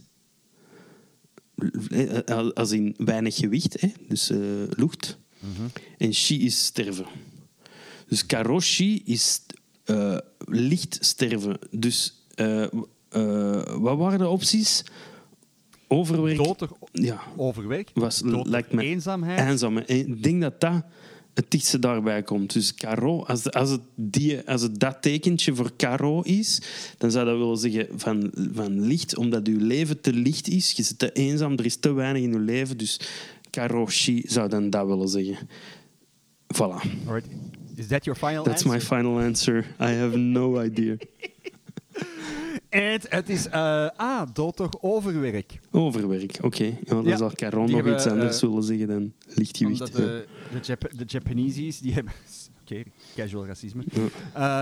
[1.90, 3.88] Eh, Als in weinig gewicht, hè?
[4.08, 4.38] dus eh,
[4.70, 5.18] lucht.
[5.40, 5.68] Mhm.
[5.98, 7.06] En shi is sterven.
[8.08, 9.42] Dus karoshi is
[9.84, 11.58] eh, licht sterven.
[11.72, 12.64] Dus eh,
[13.10, 14.84] eh, wat waren de opties?
[15.94, 16.38] Overwerk.
[16.38, 19.40] dood Ja, overwerk, was, lijkt me eenzaamheid.
[19.40, 19.78] eenzaam.
[19.78, 20.84] En ik denk dat dat
[21.34, 22.54] het dichtste daarbij komt.
[22.54, 26.62] Dus karo, als, als, het die, als het dat tekentje voor karo is,
[26.98, 30.72] dan zou dat willen zeggen van, van licht, omdat je leven te licht is.
[30.72, 32.78] Je zit te eenzaam, er is te weinig in je leven.
[32.78, 33.00] Dus
[33.50, 35.48] karoshi zou dan dat willen zeggen.
[36.56, 37.08] Voilà.
[37.08, 37.30] Alright.
[37.76, 39.66] Is that your final That's my final answer.
[39.80, 40.96] I have no idea.
[42.70, 45.60] Het is eh A, dood door overwerk.
[45.72, 46.64] Overwerk, oké.
[46.64, 49.80] Ja, dan Ja, zal Caron nog hebben, iets anders eh, willen zeggen dan lichtgewicht.
[49.82, 52.14] Omdat de, de, Jap de Japanese's, die hebben...
[52.62, 52.84] Oké,
[53.16, 53.84] casual racisme.
[53.92, 54.02] Ja.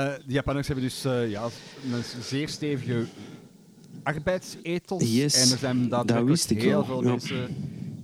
[0.09, 1.43] Eh, de Japanners hebben dus ja,
[1.91, 3.05] een zeer stevige
[4.03, 5.15] arbeidsethos.
[5.15, 7.47] Yes, en er zijn daadwerkelijk ik heel veel mensen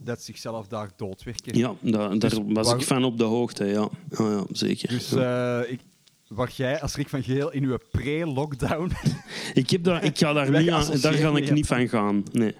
[0.03, 1.57] dat zichzelf daar doodwerken.
[1.57, 3.89] Ja, da- daar Dus was waar- ik van op de hoogte, ja.
[4.17, 4.89] Ja, ja zeker.
[4.89, 5.11] Dus
[5.69, 5.79] ik,
[6.27, 8.91] waar jij als Rick van Geel in uw pre-lockdown...
[9.53, 12.23] ik, heb daar, ik ga daar, niet aan, daar ga ik niet van gaan.
[12.31, 12.55] Nee.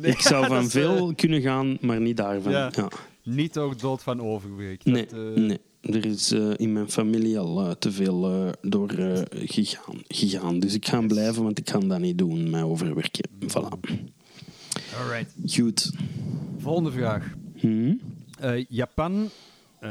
[0.00, 2.52] Nee, ik zou van is, veel eh, kunnen gaan, maar niet daarvan.
[2.52, 2.70] Ja.
[2.74, 2.88] Ja.
[3.22, 4.84] niet door dood van overwerk.
[4.84, 5.58] Nee, Dat, eh, nee.
[5.80, 10.60] Er is eh, in mijn familie al eh, te veel eh, door eh, gegaan, gegaan.
[10.60, 13.28] Dus ik ga blijven, want ik kan dat niet doen, mij overwerken.
[13.40, 14.04] Voilà.
[14.98, 15.32] Alright.
[15.46, 15.90] Goed.
[16.58, 17.34] Volgende vraag.
[17.56, 17.92] Hm?
[18.38, 19.30] Eh, Japan
[19.80, 19.90] eh,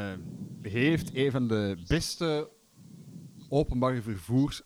[0.62, 2.48] heeft een van de beste
[3.48, 4.62] openbare vervoers...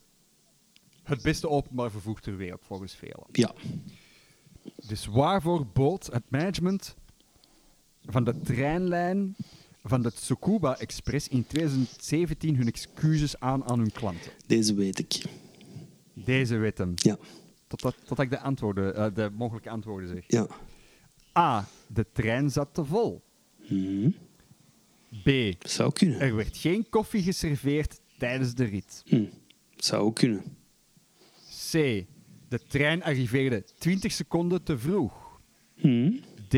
[1.03, 3.27] Het beste openbaar vervoer ter wereld, volgens velen.
[3.33, 3.55] Ja.
[4.87, 6.97] Dus waarvoor bood het management
[8.05, 9.37] van de treinlijn
[9.83, 14.33] van de Tsukuba Express in 2017 hun excuses aan aan hun klanten?
[14.47, 15.25] Deze weet ik.
[16.13, 16.93] Deze wetten.
[16.95, 17.19] Ja.
[17.67, 20.25] Totdat, totdat ik de, antwoorden, eh, de mogelijke antwoorden zeg.
[20.27, 20.47] Ja.
[21.39, 21.69] A.
[21.87, 23.23] De trein zat te vol.
[23.61, 24.11] Hm?
[25.23, 25.31] B.
[25.69, 26.21] Zou kunnen.
[26.21, 29.03] Er werd geen koffie geserveerd tijdens de rit.
[29.07, 29.25] Hm.
[29.77, 30.43] Zou kunnen.
[31.71, 31.73] C.
[32.49, 35.41] De trein arriveerde 20 seconden te vroeg.
[35.75, 36.13] Hm?
[36.49, 36.55] D.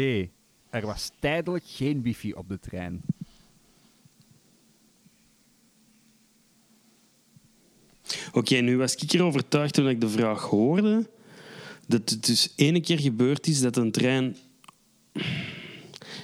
[0.71, 3.03] Er was tijdelijk geen wifi op de trein.
[8.33, 11.09] Oké, nu was ik er overtuigd toen ik de vraag hoorde
[11.91, 14.37] dat het dus ene keer gebeurd is dat een trein.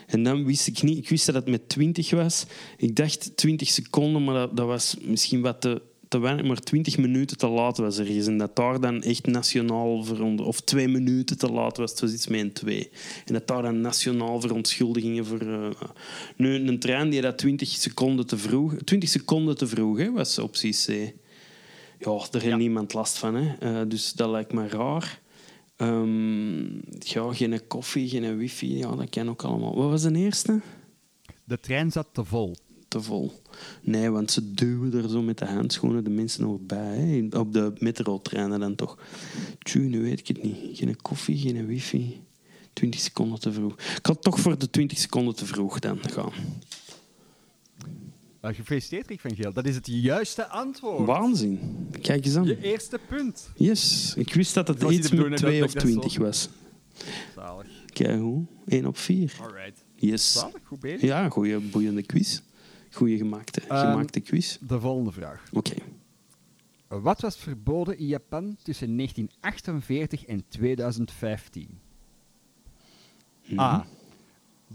[0.06, 2.46] En dan wist ik niet, ik wist dat het met 20 was.
[2.76, 6.98] Ik dacht 20 seconden, maar dat, dat was misschien wat te, te weinig, maar 20
[6.98, 8.26] minuten te laat was ergens.
[8.26, 12.12] En dat daar dan echt nationaal veronder, of twee minuten te laat was, het was
[12.12, 12.88] iets met een twee.
[13.24, 15.40] En dat daar dan nationaal verontschuldigingen voor.
[15.40, 15.68] eh,
[16.36, 20.38] nu, een trein die dat 20 seconden te vroeg, 20 seconden te vroeg hè, was
[20.38, 21.12] optie C.
[21.98, 22.56] Ja, daar heeft Ja.
[22.56, 23.34] niemand last van.
[23.34, 23.54] Hè.
[23.80, 25.20] Eh, dus dat lijkt me raar.
[25.76, 26.64] Ehm,
[26.98, 28.76] ja, geen koffie, geen wifi.
[28.76, 29.76] Ja, dat kan ook allemaal.
[29.76, 30.60] Wat was de eerste?
[31.44, 32.56] De trein zat te vol.
[32.88, 33.32] Te vol.
[33.82, 36.96] Nee, want ze duwen er zo met de handschoenen de mensen nog bij.
[36.96, 37.38] Hè.
[37.38, 38.98] Op de metrotreinen dan toch.
[39.58, 40.78] Tju, nu weet ik het niet.
[40.78, 42.20] Geen koffie, geen wifi.
[42.72, 43.74] 20 seconden te vroeg.
[43.96, 46.32] Ik had toch voor de 20 seconden te vroeg dan gaan.
[48.42, 49.52] Uh, gefeliciteerd, Rick van Geel.
[49.52, 51.06] Dat is het juiste antwoord.
[51.06, 51.60] Waanzin.
[52.00, 52.44] Kijk eens aan.
[52.44, 53.50] Je eerste punt.
[53.56, 54.14] Yes.
[54.16, 56.48] Ik wist dat het iets met bedoeling 2 dat of ik dat 20 zo- was.
[57.34, 57.84] Zalig.
[57.86, 58.44] Kijk hoe.
[58.66, 59.32] 1 op 4.
[59.40, 59.84] Alright.
[59.94, 60.32] Yes.
[60.32, 61.00] Zalig, goed bezig.
[61.00, 62.40] Ja, goede boeiende quiz.
[62.90, 64.58] Gemaakte, Ehm, gemaakte quiz.
[64.60, 65.42] De volgende vraag.
[65.52, 65.74] Oké.
[66.88, 71.78] Wat was verboden in Japan tussen 1948 en 2015?
[73.46, 73.60] Mhm.
[73.60, 73.86] A.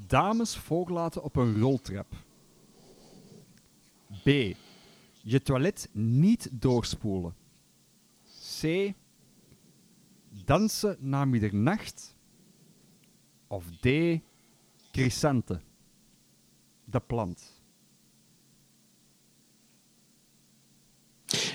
[0.07, 2.07] Dames voorlaten op een roltrap.
[4.23, 4.55] B.
[5.23, 7.35] Je toilet niet doorspoelen.
[8.59, 8.93] C.
[10.45, 12.15] Dansen na middernacht.
[13.47, 13.87] Of D.
[14.91, 15.61] Chrysanthe.
[16.85, 17.61] De plant.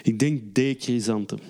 [0.03, 0.83] Ik denk D.
[0.83, 1.45] Chrysanthemum.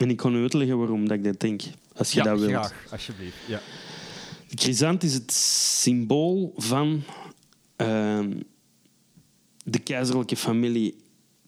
[0.00, 1.62] En ik kan u uitleggen waarom dat ik dat denk.
[1.94, 2.50] Als je ja, dat wilt.
[2.50, 3.36] graag, alsjeblieft.
[3.46, 3.60] Ja.
[4.48, 7.02] De chrysant is het symbool van
[7.76, 8.40] ehm,
[9.68, 10.96] de keizerlijke familie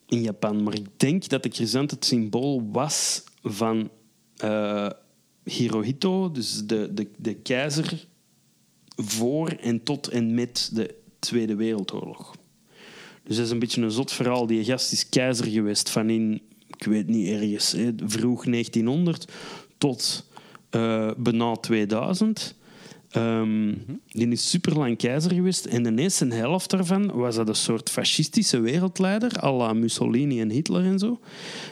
[0.07, 0.63] in Japan.
[0.63, 3.91] Maar ik denk dat de chrysant het symbool was van
[4.37, 4.91] eh,
[5.45, 8.07] Hirohito, dus de, de, de keizer
[8.97, 12.37] voor en tot en met de Tweede Wereldoorlog.
[13.23, 14.47] Dus dat is een beetje een zot verhaal.
[14.47, 19.33] Die gast is keizer geweest van in, ik weet niet ergens, hè, vroeg 1900
[19.79, 20.27] tot
[20.71, 22.55] eh bijna 2000.
[23.11, 23.75] Ehm,
[24.09, 25.65] Die is super lang keizer geweest.
[25.67, 30.51] En de eerste helft daarvan was dat een soort fascistische wereldleider, à la Mussolini en
[30.51, 31.21] Hitler en zo.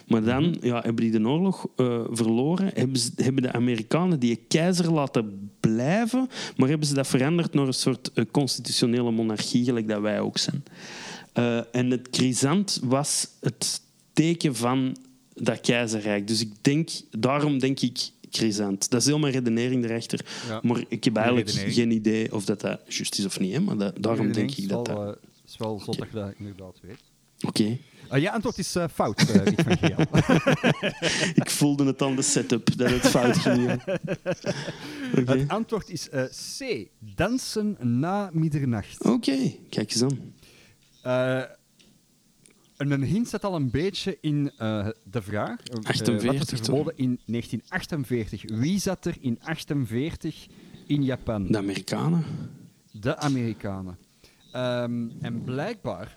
[0.06, 2.70] Maar dan ja, hebben die de oorlog eh, verloren.
[2.74, 7.66] Hebben, ze- hebben de Amerikanen die keizer laten blijven, maar hebben ze dat veranderd naar
[7.66, 10.62] een soort eh, constitutionele monarchie, gelijk dat wij ook zijn.
[11.32, 13.80] Eh, en het chrysant was het
[14.12, 14.96] teken van
[15.34, 16.28] dat keizerrijk.
[16.28, 17.98] Dus ik denk, daarom denk ik
[18.88, 20.26] Dat is heel mijn redenering erachter.
[20.48, 20.60] Ja.
[20.62, 23.52] Maar ik heb eigenlijk geen idee of dat, dat juist is of niet.
[23.52, 23.60] Hè?
[23.60, 24.98] Maar dat, daarom denk ik dat dat...
[24.98, 27.02] Het is wel zot dat je dat inderdaad weet.
[27.46, 27.78] Oké.
[28.12, 30.06] Uh, ja, antwoord is eh, fout, eh van Geel.
[31.42, 33.70] Ik voelde het aan de setup dat het fout ging.
[35.26, 36.24] Het antwoord is eh,
[36.58, 36.88] C.
[36.98, 39.04] Dansen na middernacht.
[39.04, 40.34] Oké, kijk eens aan.
[42.76, 45.60] Eh, en een hint zit al een beetje in eh, de vraag.
[45.60, 46.64] Eh, 48 wat is er toch?
[46.64, 48.42] verboden in 1948?
[48.60, 50.46] Wie zat er in 48
[50.86, 51.46] in Japan?
[51.46, 52.24] De Amerikanen.
[52.92, 53.98] De Amerikanen.
[54.52, 56.16] Ehm, en blijkbaar,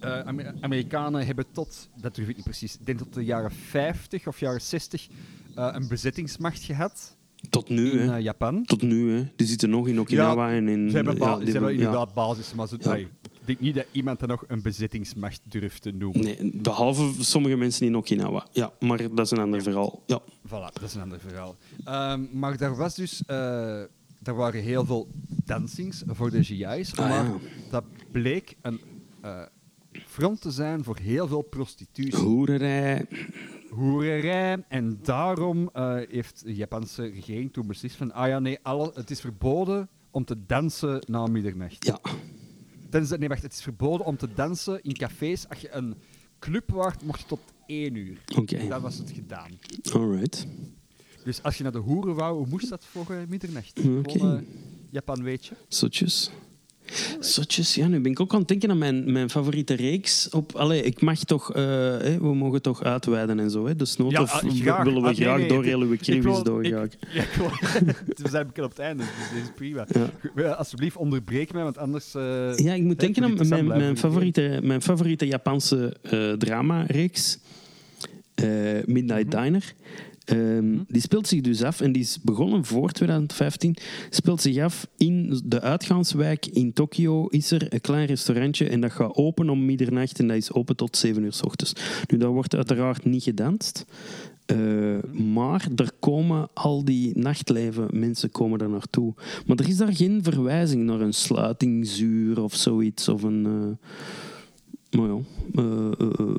[0.00, 3.50] eh, Amer- Amerikanen hebben tot, dat durf ik niet precies, ik denk tot de jaren
[3.50, 5.08] 50 of jaren 60
[5.54, 7.16] eh, een bezettingsmacht gehad
[7.50, 8.16] Tot nu, in hè.
[8.16, 8.64] eh, Japan.
[8.64, 9.28] Tot nu, hè.
[9.36, 10.90] Die zitten nog in Okinawa en in...
[10.90, 11.76] Ze hebben, ja, ze hebben ja.
[11.78, 13.08] inderdaad basis, maar ai,
[13.40, 16.20] ik denk niet dat iemand dat nog een bezettingsmacht durft te noemen.
[16.22, 18.46] Nee, behalve sommige mensen in Okinawa.
[18.52, 20.02] Ja, maar dat is een ander verhaal.
[20.06, 20.20] Ja.
[20.46, 21.56] Voilà, dat is een ander verhaal.
[21.84, 23.22] Ehm, maar daar was dus...
[23.26, 23.82] eh
[24.22, 25.08] er waren heel veel
[25.44, 27.36] dansings voor de GI's, Ah, maar ja.
[27.70, 28.80] dat bleek een
[29.20, 29.42] eh,
[30.06, 32.20] front te zijn voor heel veel prostitutie.
[32.24, 33.06] Hoererij.
[33.70, 34.64] hoererij.
[34.68, 39.10] En daarom eh, heeft de Japanse regering toen beslist van, ah ja, nee, alle, het
[39.10, 41.86] is verboden om te dansen na middernacht.
[41.86, 41.98] Ja.
[42.90, 45.48] Tenzij, nee, wacht, het is verboden om te dansen in cafés.
[45.48, 45.94] Als je een
[46.38, 48.18] club waart, mocht je tot één uur.
[48.36, 48.68] Oké.
[48.68, 49.50] Dan was het gedaan.
[49.92, 50.46] Alright.
[51.24, 53.78] Dus als je naar de hoeren wou, hoe moest dat voor eh, middernacht?
[53.78, 54.10] Oké.
[54.10, 54.42] Gewoon, eh,
[54.90, 55.54] Japan weet je.
[55.68, 56.30] Zotjes.
[57.20, 60.28] Zotjes, ja, nu ben ik ook aan het denken aan mijn, mijn favoriete reeks.
[60.28, 61.62] Op, allee, ik mag toch, eh,
[62.18, 63.66] we mogen toch uitweiden en zo.
[63.66, 63.76] Hè?
[63.76, 64.84] Dus nood, Ja, of ah, graag.
[64.84, 66.84] willen we Ah, nee, graag nee, door ik kriebels wil- doorgaan.
[66.84, 67.24] ik- Ja,
[68.16, 69.86] we zijn bekend op het einde, dus dit is prima.
[69.88, 70.10] Ja.
[70.42, 72.14] Eh, Alsjeblieft, onderbreek mij, want anders...
[72.14, 77.38] eh, Ja, ik moet denken aan mijn, mijn, favoriete, mijn favoriete Japanse eh drama-reeks.
[78.86, 79.74] Midnight Diner.
[80.30, 83.76] Ehm, Die speelt zich dus af, en die is begonnen voor 2015,
[84.10, 87.26] speelt zich af in de uitgaanswijk in Tokio.
[87.26, 90.76] Is er een klein restaurantje en dat gaat open om middernacht en dat is open
[90.76, 91.72] tot 7 uur s ochtends.
[92.06, 93.84] Nu, daar wordt uiteraard niet gedanst.
[94.46, 94.56] eh,
[95.12, 99.14] maar er komen al die nachtleven, mensen komen daar naartoe.
[99.46, 103.08] Maar er is daar geen verwijzing naar een sluitingsuur of zoiets.
[103.08, 103.46] Of een.
[103.46, 105.18] eh, maar ja.
[105.54, 106.36] eh, eh,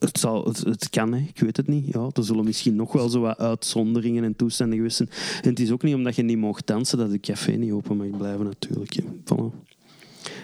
[0.00, 1.18] het, zal, het, het kan, hè.
[1.28, 1.86] ik weet het niet.
[1.92, 5.08] Ja, er zullen misschien nog wel zo wat uitzonderingen en toestanden geweest zijn.
[5.42, 7.96] En het is ook niet omdat je niet mocht dansen dat het café niet open
[7.96, 8.92] mag blijven, natuurlijk.
[8.94, 9.02] hè.
[9.02, 9.68] Voilà.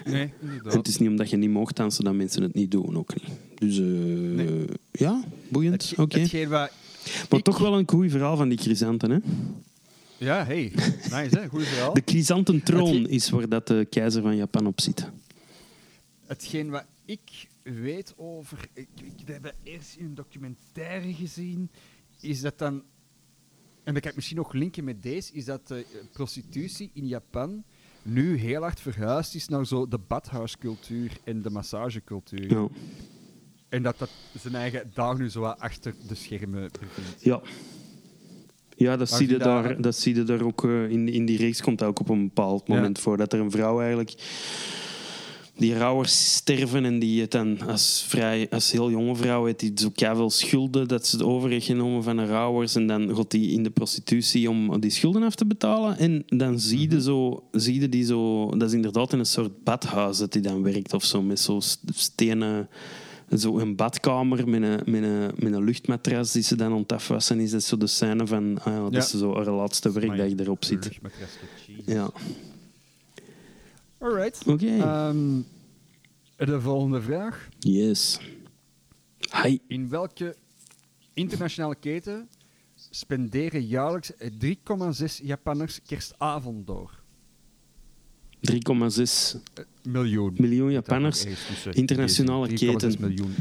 [0.05, 2.97] Nee, En het is niet omdat je niet mocht dansen dat mensen het niet doen,
[2.97, 3.29] ook niet.
[3.59, 5.93] Dus eh, ja, boeiend.
[5.97, 6.19] Oké.
[6.19, 6.71] Hetgeen wat...
[7.29, 9.09] Maar ik- toch wel een goed verhaal van die chrysanten.
[9.11, 9.17] Hè?
[10.17, 10.71] Ja, hey.
[11.11, 11.47] Nice, hè?
[11.47, 11.93] Goed verhaal.
[11.93, 15.09] De chrysantentroon Hetge- is waar dat de keizer van Japan op zit.
[16.25, 17.19] Hetgeen wat ik
[17.73, 18.67] weet over...
[18.73, 21.69] Ik, ik, we hebben eerst in een documentaire gezien,
[22.21, 22.83] is dat dan...
[23.83, 27.63] En dat kan ik misschien nog linken met deze, is dat de prostitutie in Japan
[28.01, 32.49] nu heel hard verhuisd is naar zo de badhuiscultuur en de massagecultuur.
[32.51, 32.67] Ja.
[33.69, 34.09] En dat dat
[34.39, 37.23] zijn eigen daar nu zo wat achter de schermen bevindt.
[37.23, 37.41] Ja.
[38.75, 41.37] Ja, dat zie je daar- daar, dat zie je daar ook eh, in, in die
[41.37, 42.73] reeks komt dat ook op een bepaald Ja.
[42.75, 43.17] moment voor.
[43.17, 44.13] Dat er een vrouw eigenlijk
[45.57, 49.71] die rouwers sterven en die het dan als, vrij, als heel jonge vrouw heeft die
[49.75, 53.31] zo veel schulden dat ze het over heeft genomen van de rouwers en dan gaat
[53.31, 56.95] die in de prostitutie om die schulden af te betalen en dan zie Mhm.
[56.95, 60.41] je zo, zie je die zo, dat is inderdaad in een soort badhuis dat die
[60.41, 62.69] dan werkt of zo met zo st- stenen
[63.37, 66.91] zo een badkamer met een, met, een, met een luchtmatras die ze dan aan het
[66.93, 67.51] afwassen is.
[67.51, 68.99] Dat zo de scène van ah ja, dat Ja.
[68.99, 70.89] is zo haar laatste werk dat je erop zit.
[71.85, 72.09] Ja,
[74.07, 74.41] Alright.
[74.45, 74.65] oké.
[74.77, 75.41] Ehm,
[76.35, 77.47] de volgende vraag.
[77.59, 78.19] yes.
[79.43, 79.57] Hi.
[79.67, 80.35] In welke
[81.13, 82.29] internationale keten
[82.89, 86.91] spenderen jaarlijks 3,6 Japanners kerstavond door?
[88.41, 90.33] 3,6 Eh, miljoen.
[90.37, 91.25] miljoen Japanners.
[91.71, 93.01] Internationale Deze 3,6 keten.
[93.01, 93.35] miljoen.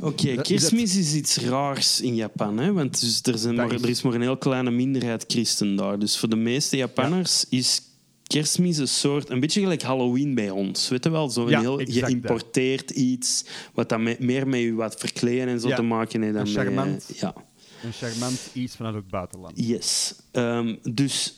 [0.00, 2.58] Oké, Dat- kerstmis is iets raars in Japan.
[2.58, 2.72] Hè?
[2.72, 5.98] Want dus er, zijn maar, er is maar een heel kleine minderheid christen daar.
[5.98, 7.82] Dus voor de meeste Japanners is
[8.30, 9.30] kerstmis een soort...
[9.30, 10.88] Een beetje gelijk Halloween bij ons.
[10.88, 11.30] Weet je wel?
[11.30, 13.44] Zo een Ja, heel exact geïmporteerd iets...
[13.74, 16.46] Wat dan me- meer met je wat verkleden en zo Ja, te maken heeft dan
[16.46, 17.10] een charmant.
[17.16, 17.34] Ja.
[17.82, 19.52] Een charmant iets vanuit het buitenland.
[19.66, 20.14] Yes.
[20.32, 21.34] Ehm, dus...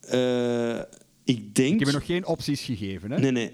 [0.00, 0.78] eh,
[1.24, 1.72] ik denk...
[1.72, 3.18] Ik heb je nog geen opties gegeven, hè?
[3.18, 3.52] Nee, nee.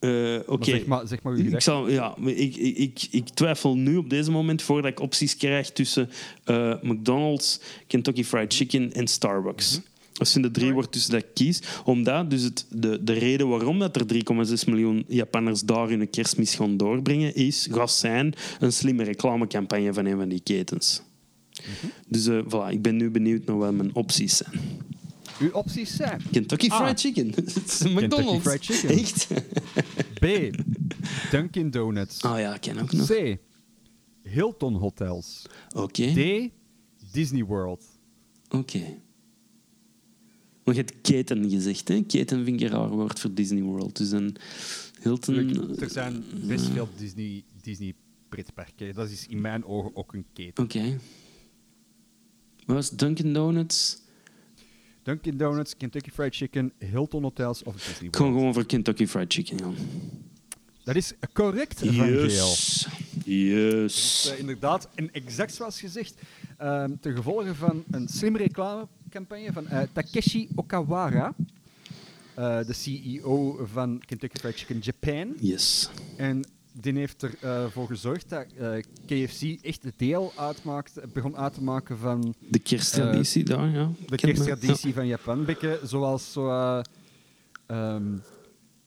[0.00, 0.70] Eh, Oké.
[0.70, 3.96] Maar zeg maar, zeg maar uw Ik, zal, ja, ik, ik, ik, ik twijfel nu
[3.96, 6.10] op deze moment voordat ik opties krijg tussen
[6.44, 9.76] eh, McDonald's, Kentucky Fried Chicken en Starbucks.
[9.78, 9.86] Mhm.
[10.20, 11.62] Dat zijn de drie wordt tussen dat ik kies.
[11.84, 16.54] Omdat dus het, de, de reden waarom dat er 3,6 miljoen Japanners daar hun kerstmis
[16.54, 21.02] gaan doorbrengen, is, gaat zijn een slimme reclamecampagne van een van die ketens.
[21.60, 21.86] Mhm.
[22.08, 24.60] Dus eh, voilà, ik ben nu benieuwd naar wat mijn opties zijn.
[25.40, 26.82] Uw opties zijn Kentucky Ah.
[26.84, 27.26] Fried Chicken.
[27.96, 28.42] McDonald's.
[28.42, 28.88] Fried Chicken.
[28.98, 29.26] Echt?
[30.20, 30.26] B.
[31.30, 32.22] Dunkin' Donuts.
[32.22, 33.06] Ah ja, ik ken ook nog.
[33.06, 33.36] C.
[34.22, 35.42] Hilton Hotels.
[35.74, 36.12] Oké.
[36.12, 36.50] D.
[37.12, 37.84] Disney World.
[38.48, 38.80] Oké.
[40.70, 42.02] Maar je hebt keten gezegd, hè?
[42.02, 43.96] Keten vind ik een raar woord voor Disney World.
[43.96, 44.36] Dus een
[45.02, 45.34] Hilton...
[45.34, 47.94] Tuurlijk, er zijn best veel Disney, Disney
[48.28, 48.94] pretparken.
[48.94, 50.64] Dat is in mijn ogen ook een keten.
[50.64, 50.98] Oké.
[52.66, 52.98] Wat was het?
[52.98, 54.02] Dunkin' Donuts?
[55.02, 58.16] Dunkin' Donuts, Kentucky Fried Chicken, Hilton Hotels of Disney World.
[58.16, 59.74] gewoon voor Kentucky Fried Chicken gaan.
[60.90, 62.22] Dat is correct, Van Geel.
[62.22, 62.86] Yes.
[63.24, 63.82] Yes.
[63.92, 66.14] Dus, eh, inderdaad, en exact zoals gezegd,
[66.58, 71.34] ehm ten gevolge van een slimme reclamecampagne van eh, Takeshi Okawara,
[72.34, 75.34] eh, de CEO van Kentucky Fried Chicken Japan.
[75.40, 75.90] Yes.
[76.16, 78.46] En die heeft ervoor voor gezorgd dat
[79.06, 83.90] KFC echt deel uitmaakt, begon uit te maken van De kersttraditie daar, ja.
[84.06, 85.44] de kersttraditie van Japan.
[85.44, 86.80] Beetje zoals zo, eh,
[87.66, 88.16] ehm,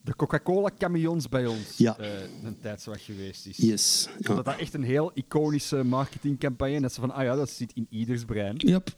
[0.04, 1.97] de Coca-Cola-camions bij ons Ja.
[1.97, 2.10] eh,
[2.43, 3.58] een tijd zo wat geweest is.
[3.58, 3.68] Ja.
[3.68, 4.10] Yes.
[4.20, 4.36] Ja.
[4.36, 6.82] Dat dat echt een heel iconische marketingcampagne is.
[6.82, 8.56] Dat ze van, ah ja, dat zit in ieders brein.
[8.58, 8.89] Yep.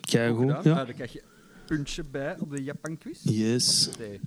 [0.00, 0.40] Kijk goed.
[0.40, 0.56] Gedaan.
[0.58, 0.74] Ah, Ja.
[0.84, 1.28] daar krijg je een
[1.66, 3.18] puntje bij op de Japan-quiz.
[3.22, 3.88] Yes.
[3.98, 4.20] Nee.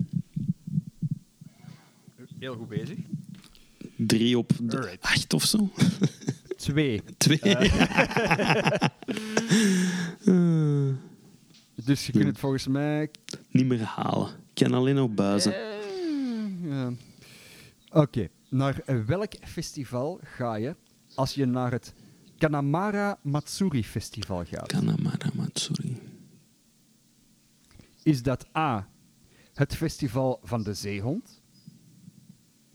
[2.38, 2.98] Heel goed bezig.
[3.96, 4.52] Drie op
[5.00, 5.70] acht of zo.
[6.56, 7.02] Twee.
[7.16, 7.38] Twee.
[7.40, 7.70] Eh,
[11.84, 13.10] Dus je kunt het volgens mij...
[13.50, 14.28] niet meer halen.
[14.28, 15.54] Ik kan alleen nog buizen.
[15.54, 15.75] Eh,
[16.68, 16.92] ja.
[17.90, 20.76] Oké, naar welk festival ga je
[21.14, 21.94] als je naar het
[22.38, 24.66] Kanamara Matsuri Festival gaat?
[24.66, 25.98] Kanamara Matsuri.
[28.02, 28.88] Is dat A,
[29.54, 31.42] het festival van de zeehond?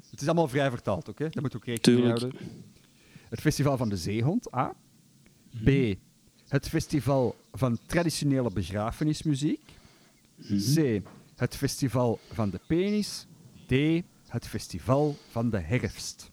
[0.09, 1.29] Het is allemaal vrij vertaald, oké?
[1.29, 2.33] Daar moet ook rekening mee houden.
[3.29, 4.75] Het festival van de zeehond, A.
[5.63, 5.95] B,
[6.47, 9.61] het festival van traditionele begrafenismuziek.
[10.75, 11.01] C,
[11.35, 13.27] het festival van de penis.
[14.27, 16.31] Het festival van de herfst.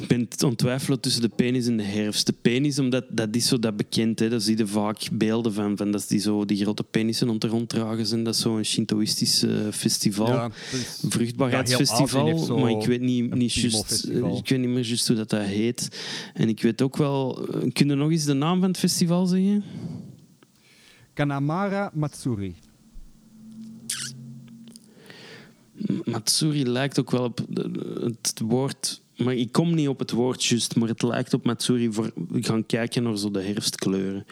[0.00, 2.26] Ik ben het ontwijfelen tussen de penis en de herfst.
[2.26, 4.28] De penis, omdat dat is zo dat bekend, hè.
[4.28, 5.76] daar zie je vaak beelden van.
[5.76, 8.24] van dat is die, zo, die grote penissen om te ronddragen zijn.
[8.24, 10.50] Dat is zo'n Shintoïstisch eh, festival.
[11.08, 13.54] vruchtbaarheidsfestival, Ja, maar ik weet niet, niet,
[14.10, 15.88] eh, ik weet niet meer juist hoe dat, dat heet.
[16.34, 17.48] En ik weet ook wel...
[17.48, 19.64] eh, Kun je nog eens de naam van het festival zeggen?
[21.14, 22.54] Kanamara Matsuri.
[26.04, 27.40] Matsuri lijkt ook wel op
[28.22, 29.00] het woord...
[29.16, 32.66] Maar ik kom niet op het woord juist, maar het lijkt op Matsuri voor gaan
[32.66, 34.26] kijken naar zo de herfstkleuren.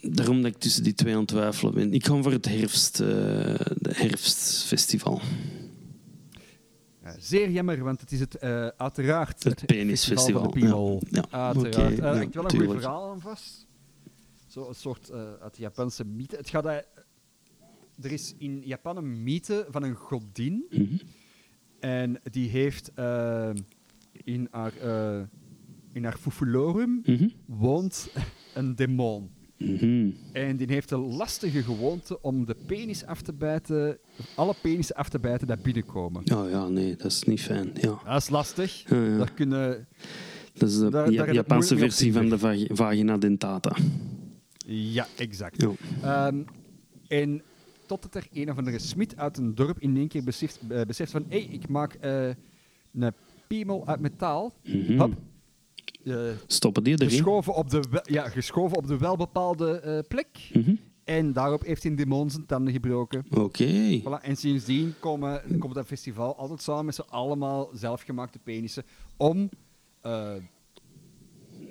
[0.00, 1.92] Daarom dat ik tussen die twee aan het twijfelen ben.
[1.92, 3.08] Ik ga voor het herfst, eh,
[3.76, 5.20] de herfstfestival.
[7.08, 10.42] Ja, zeer jammer, want het is het, eh, uiteraard Het penisfestival.
[10.42, 11.02] van de piemel.
[11.10, 11.46] Ja, ja.
[11.46, 11.92] Uiteraard.
[11.92, 13.66] Eh, ja, ik heb wel een goed verhaal aan vast.
[14.46, 16.36] Zo een soort eh, uit de Japanse mythe.
[16.36, 16.84] Het gaat,
[18.02, 20.64] er is in Japan een mythe van een godin.
[20.70, 20.96] Mhm.
[21.80, 23.50] En die heeft eh,
[24.24, 25.22] in haar, eh
[25.92, 27.28] in haar fufulorum Mhm.
[27.46, 28.10] woont
[28.54, 29.30] een demon.
[29.58, 30.10] Mhm.
[30.32, 33.98] En die heeft de lastige gewoonte om de penis af te bijten,
[34.34, 36.32] alle penissen af te bijten die binnenkomen.
[36.34, 37.70] Oh ja, nee, dat is niet fijn.
[37.80, 38.00] Ja.
[38.04, 38.84] Dat is lastig.
[38.88, 39.16] Ja, ja.
[39.18, 39.88] Daar kunnen...
[40.54, 43.76] Dat is de Daar- Ja- Japanse versie van de vag- vagina dentata.
[44.66, 45.66] Ja, exact.
[46.02, 46.42] Ehm,
[47.08, 47.42] en
[47.88, 51.10] totdat er een of andere smid uit een dorp in één keer beseft, eh, beseft
[51.10, 52.28] van hé, hey, ik maak eh,
[52.94, 53.12] een
[53.46, 54.52] piemel uit metaal.
[54.96, 55.12] Hop.
[56.04, 56.16] Eh,
[56.46, 57.08] Stoppen die erin?
[57.08, 60.50] geschoven, op de wel- ja, geschoven op de welbepaalde eh, plek.
[60.52, 60.74] Mhm.
[61.04, 63.24] En daarop heeft hij een demon zijn tanden gebroken.
[63.30, 64.00] Oké.
[64.00, 64.22] Voilà.
[64.22, 68.82] En sindsdien komen, komt dat festival altijd samen met z'n allemaal zelfgemaakte penissen
[69.16, 69.48] om
[70.00, 70.32] eh,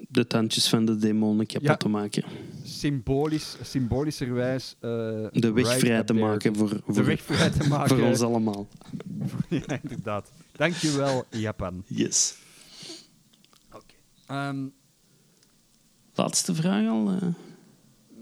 [0.07, 1.75] De tandjes van de demonen kapot Ja.
[1.77, 2.23] te maken.
[2.63, 4.89] symbolisch, symbolischerwijs eh,
[5.31, 7.97] De weg right vrij te maken voor, de voor, weg vrij te maken.
[7.97, 8.67] voor ons allemaal.
[9.49, 10.31] ja, inderdaad.
[10.51, 11.83] Dankjewel, Japan.
[11.87, 12.35] Yes.
[13.71, 13.93] Oké.
[14.27, 14.65] Ehm,
[16.13, 17.09] Laatste vraag al?
[17.11, 17.27] eh?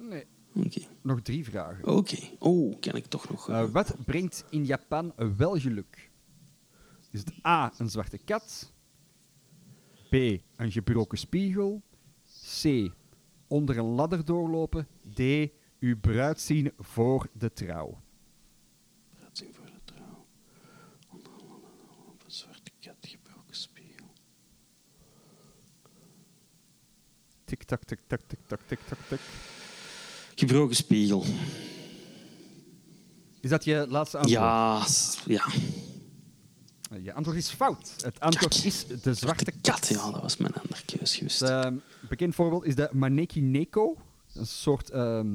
[0.10, 0.82] nee, Oké.
[1.02, 1.88] nog drie vragen.
[1.88, 2.18] Oké.
[2.40, 3.50] Oh, kan ik toch nog...
[3.50, 6.10] Eh, wat brengt in Japan wel geluk?
[7.12, 8.74] Is het A, een zwarte kat?
[10.10, 10.14] B,
[10.56, 11.82] een gebroken spiegel?
[12.62, 12.92] C,
[13.48, 14.88] onder een ladder doorlopen?
[15.14, 15.20] D,
[15.80, 18.02] uw bruid zien voor de trouw?
[19.22, 20.26] Gaat zien voor de trouw.
[21.10, 21.66] Onder andere
[22.08, 24.08] op een zwarte kat gebroken spiegel.
[27.44, 29.20] Tik, tak, tik, tak, tik, tak, tik, tak, tik.
[30.36, 31.24] Gebroken spiegel.
[33.40, 34.40] Is dat je laatste antwoord?
[34.40, 34.86] Ja,
[35.26, 35.46] ja.
[36.96, 37.94] Eh, Je antwoord is fout.
[38.04, 39.88] Het antwoord is de zwarte kat.
[39.88, 41.40] Ja, dat was mijn andere keus geweest.
[41.40, 41.76] Het ehm,
[42.10, 43.98] bekend voorbeeld is de Maneki Neko.
[44.34, 45.28] Een soort ehm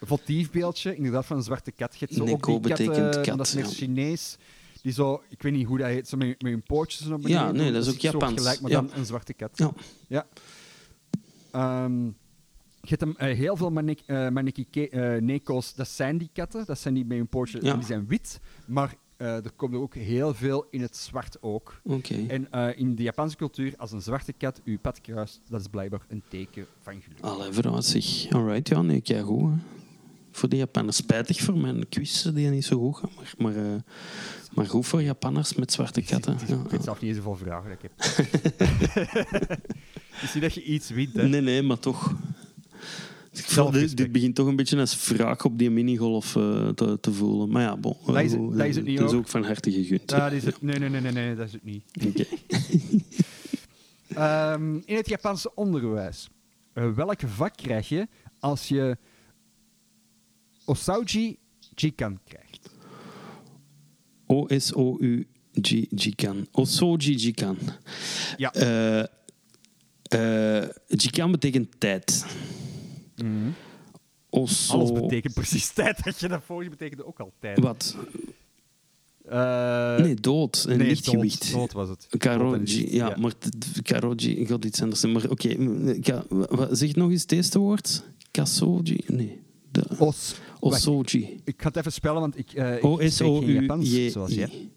[0.00, 1.98] votiefbeeldje, inderdaad, van een zwarte kat.
[1.98, 3.64] Je ook Neko die betekent kat, dat is ja.
[3.64, 4.36] Chinees.
[4.82, 7.42] Die zo, ik weet niet hoe dat heet, zo met, met hun pootjes naar beneden.
[7.42, 8.34] Ja, nee, dat is ook een Japans.
[8.40, 8.80] gelijk, maar Ja.
[8.80, 9.50] dan een zwarte kat.
[9.58, 9.72] Ja.
[10.08, 10.26] Ja.
[11.50, 12.04] Ehm,
[12.80, 14.66] je hebt hem, eh, heel veel Manek, eh Maneki
[15.20, 16.66] Neko's, dat zijn die katten.
[16.66, 17.74] Dat zijn die met een pootje, Ja.
[17.74, 18.40] die zijn wit.
[18.66, 21.80] Maar eh, er komt er ook heel veel in het zwart ook.
[22.28, 25.66] En eh, in de Japanse cultuur, als een zwarte kat uw pad kruist, dat is
[25.66, 27.20] blijkbaar een teken van geluk.
[27.20, 28.30] Allee, vooruit zeg.
[28.30, 29.50] Alright, ja, nee, kijk goed.
[29.50, 29.56] Hè.
[30.30, 30.96] Voor de Japanners.
[30.96, 33.10] Spijtig voor mijn quiz die niet zo goed gaan.
[33.16, 33.80] Maar, maar, eh,
[34.54, 36.32] maar goed voor Japanners met zwarte katten.
[36.34, 36.62] Ja, Ik ja.
[36.70, 37.92] weet zelf niet eens hoeveel vragen dat ik heb.
[40.22, 41.28] Is niet dat je iets wint, hè.
[41.28, 42.14] Nee, nee, maar toch.
[43.70, 47.50] Dit, dit begint toch een beetje als wraak op die minigolf eh, te, te voelen.
[47.50, 47.96] Maar ja, bon.
[48.06, 49.14] Dat is het- eh, dat is het niet, is hoor.
[49.14, 50.08] ook van harte gegund.
[50.08, 50.62] Dat is het.
[50.62, 51.84] Nee, nee, nee, nee, nee, dat is het niet.
[52.06, 52.24] Oké.
[54.08, 56.28] Ehm, in het Japanse onderwijs,
[56.72, 58.08] eh, welk vak krijg je
[58.38, 58.96] als je
[60.64, 61.36] Osauji
[61.74, 62.70] Jikan krijgt?
[64.26, 66.46] O-S-O-U-G Jikan.
[66.52, 67.58] Osoji Jikan.
[68.36, 68.52] Ja.
[68.52, 69.04] Eh,
[70.86, 72.26] Jikan betekent tijd.
[74.30, 74.72] Oso...
[74.72, 76.04] Alles betekent precies tijd.
[76.04, 77.58] Dat je dat vorige betekende ook al tijd.
[77.58, 77.96] Wat?
[79.28, 81.52] Eh, Nee, dood en nee, lichtgewicht.
[81.52, 82.06] Dood, dood was het.
[82.18, 83.32] Karoji, licht, ja, maar
[83.82, 85.04] Karoji gaat iets anders.
[85.06, 85.56] Maar oké,
[86.28, 88.02] wa- zeg nog eens het eerste woord.
[88.30, 89.00] Kasoji?
[89.06, 89.40] Nee.
[89.70, 90.34] De, Os.
[90.60, 91.40] wacht, Osoji.
[91.44, 93.12] Ik ga het even spellen, want ik, eh ik spreek
[93.44, 94.68] geen Japans zoals jij.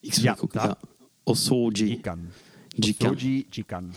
[0.00, 0.62] Ik spreek Ja, ook, dat.
[0.62, 0.78] ja.
[1.24, 2.00] Osoji.
[2.80, 3.16] Jikan.
[3.50, 3.92] Jikan.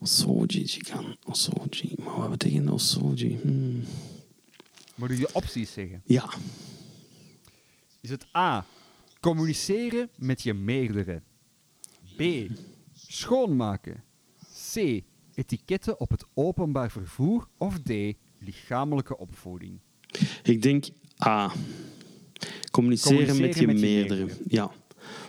[0.00, 0.64] Osauji Jikan.
[0.64, 1.16] Osoji, Jikan.
[1.24, 1.94] Osoji.
[2.04, 3.38] Maar wat betekent Osoji?
[3.42, 3.82] Hmm.
[4.94, 6.02] Moet ik de opties zeggen?
[6.04, 6.28] Ja.
[8.00, 8.64] Is het A.
[9.20, 11.22] Communiceren met je meerdere.
[12.16, 12.22] B.
[12.92, 14.04] Schoonmaken.
[14.72, 15.02] C.
[15.34, 17.48] Etiketten op het openbaar vervoer.
[17.58, 17.90] Of D.
[18.38, 19.80] Lichamelijke opvoeding.
[20.42, 20.84] Ik denk
[21.26, 21.52] A.
[22.70, 24.24] Communiceren, met je met je meerdere.
[24.24, 24.44] meerdere.
[24.48, 24.70] Ja.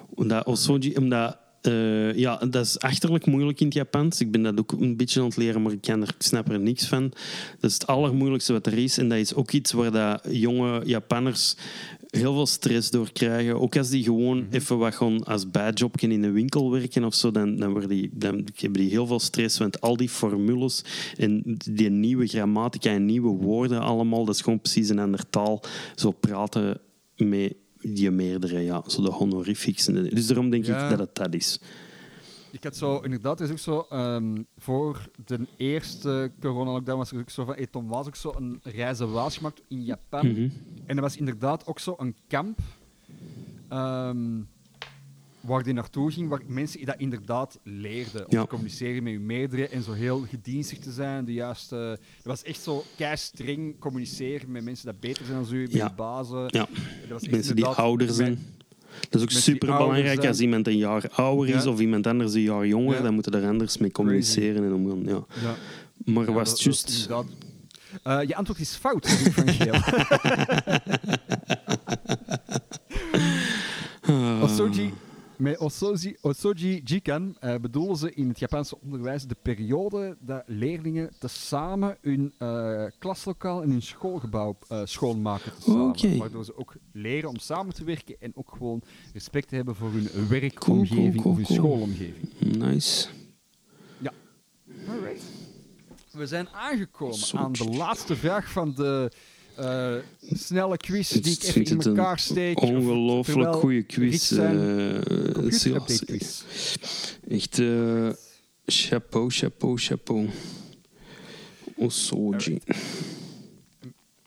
[0.10, 1.38] Omdat, Osoji, omdat
[1.68, 4.20] eh, ja, dat is achterlijk moeilijk in het Japans.
[4.22, 6.50] Ik ben dat ook een beetje aan het leren, maar ik, kan er, ik snap
[6.50, 7.12] er niks van.
[7.60, 8.98] Dat is het allermoeilijkste wat er is.
[8.98, 11.56] En dat is ook iets waar dat jonge Japanners
[12.08, 13.60] heel veel stress door krijgen.
[13.62, 14.56] Ook als die gewoon Mhm.
[14.56, 18.10] even wat gaan als bijjobje in een winkel werken of zo, dan, dan, worden die,
[18.14, 19.58] dan hebben die heel veel stress.
[19.58, 20.84] Want al die formules
[21.18, 25.64] en die nieuwe grammatica en nieuwe woorden allemaal, dat is gewoon precies een ander taal.
[25.96, 26.80] Zo praten
[27.16, 27.54] met
[27.94, 29.88] die meerdere, ja, zo de honorifics.
[29.88, 30.84] en Dus daarom denk Ja.
[30.84, 31.60] ik dat het dat is.
[32.52, 37.20] Ik had zo, inderdaad, er is ook zo, ehm, voor de eerste corona-lockdown was er
[37.20, 40.28] ook zo van, hey, Tom was ook zo een reizenwaas gemaakt in Japan.
[40.32, 40.50] Mhm.
[40.86, 42.60] En er was inderdaad ook zo een kamp
[43.70, 44.42] ehm,
[45.48, 48.22] waar die naartoe ging, waar mensen dat inderdaad leerden.
[48.26, 48.42] Om Ja.
[48.42, 51.26] te communiceren met je meerdere en zo heel gedienstig te zijn.
[51.26, 51.76] De juiste,
[52.16, 55.72] dat was echt zo kei streng communiceren met mensen die beter zijn dan u, met
[55.74, 55.86] Ja.
[55.86, 56.40] je bazen.
[56.48, 56.68] Ja, Dat
[57.22, 58.30] was mensen die ouder zijn.
[58.32, 58.66] met-
[59.10, 60.26] Dat is ook super belangrijk.
[60.26, 63.48] Als iemand een jaar ouder is of iemand anders een jaar jonger, dan moeten er
[63.48, 65.04] anders mee communiceren en omgaan.
[65.04, 65.26] Ja.
[65.42, 65.56] Ja.
[66.14, 67.26] Maar was dat- het dat is juist.
[68.04, 69.74] Eh, je antwoord is fout, van Geel.
[74.02, 74.40] Ah.
[75.38, 81.12] Met Osoji, Osoji Jikan eh, bedoelen ze in het Japanse onderwijs de periode dat leerlingen
[81.20, 85.54] tezamen hun eh, klaslokaal en hun schoolgebouw eh, schoonmaken.
[85.54, 86.18] Tezamen, Oké.
[86.18, 88.82] Waardoor ze ook leren om samen te werken en ook gewoon
[89.14, 92.30] respect te hebben voor hun werkomgeving cool, cool, of hun schoolomgeving.
[92.40, 93.08] Nice.
[94.90, 95.24] Alright.
[96.12, 99.12] We zijn aangekomen aan de laatste vraag van de
[99.58, 102.62] eh, snelle quiz die ik even in elkaar steek.
[102.62, 104.32] Ongelooflijk goede quiz.
[104.32, 106.44] Update quiz.
[107.28, 108.10] Echt eh,
[108.66, 110.30] chapeau, chapeau, chapeau.
[111.76, 112.62] Osoji.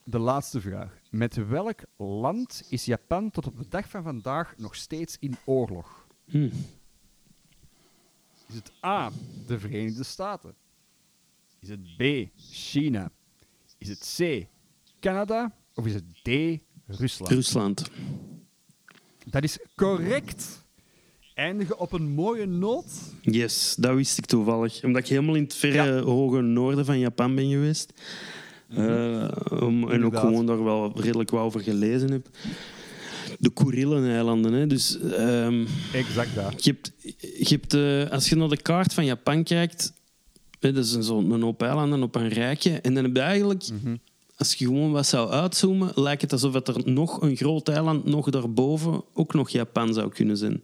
[0.04, 0.98] De laatste vraag.
[1.10, 6.06] Met welk land is Japan tot op de dag van vandaag nog steeds in oorlog?
[6.24, 6.48] Hm.
[8.48, 9.10] Is het A,
[9.46, 10.54] de Verenigde Staten?
[11.60, 12.02] Is het B,
[12.36, 13.10] China?
[13.78, 14.46] Is het C,
[15.00, 15.52] Canada?
[15.74, 16.28] Of is het D,
[16.86, 17.32] Rusland?
[17.32, 17.90] Rusland.
[19.26, 20.64] Dat is correct.
[21.34, 22.84] Eindigen op een mooie noot.
[23.22, 24.84] Yes, dat wist ik toevallig.
[24.84, 27.92] Omdat ik helemaal in het verre hoge noorden van Japan ben geweest.
[28.68, 30.20] Eh, om- en ook Mhm.
[30.20, 32.28] Gewoon daar wel redelijk wat over gelezen heb.
[33.38, 34.52] De Kurileneilanden.
[34.52, 34.66] Hè.
[34.66, 36.54] Dus ehm, Exact daar.
[36.56, 36.92] je hebt,
[37.48, 39.92] je hebt, eh, als je naar de kaart van Japan kijkt,
[40.60, 42.70] hè, dat is een, zo'n een hoop eilanden op een rijtje.
[42.80, 43.96] En dan heb je eigenlijk, Mhm.
[44.40, 48.30] Als je gewoon wat zou uitzoomen, lijkt het alsof er nog een groot eiland nog
[48.30, 50.62] daarboven ook nog Japan zou kunnen zijn.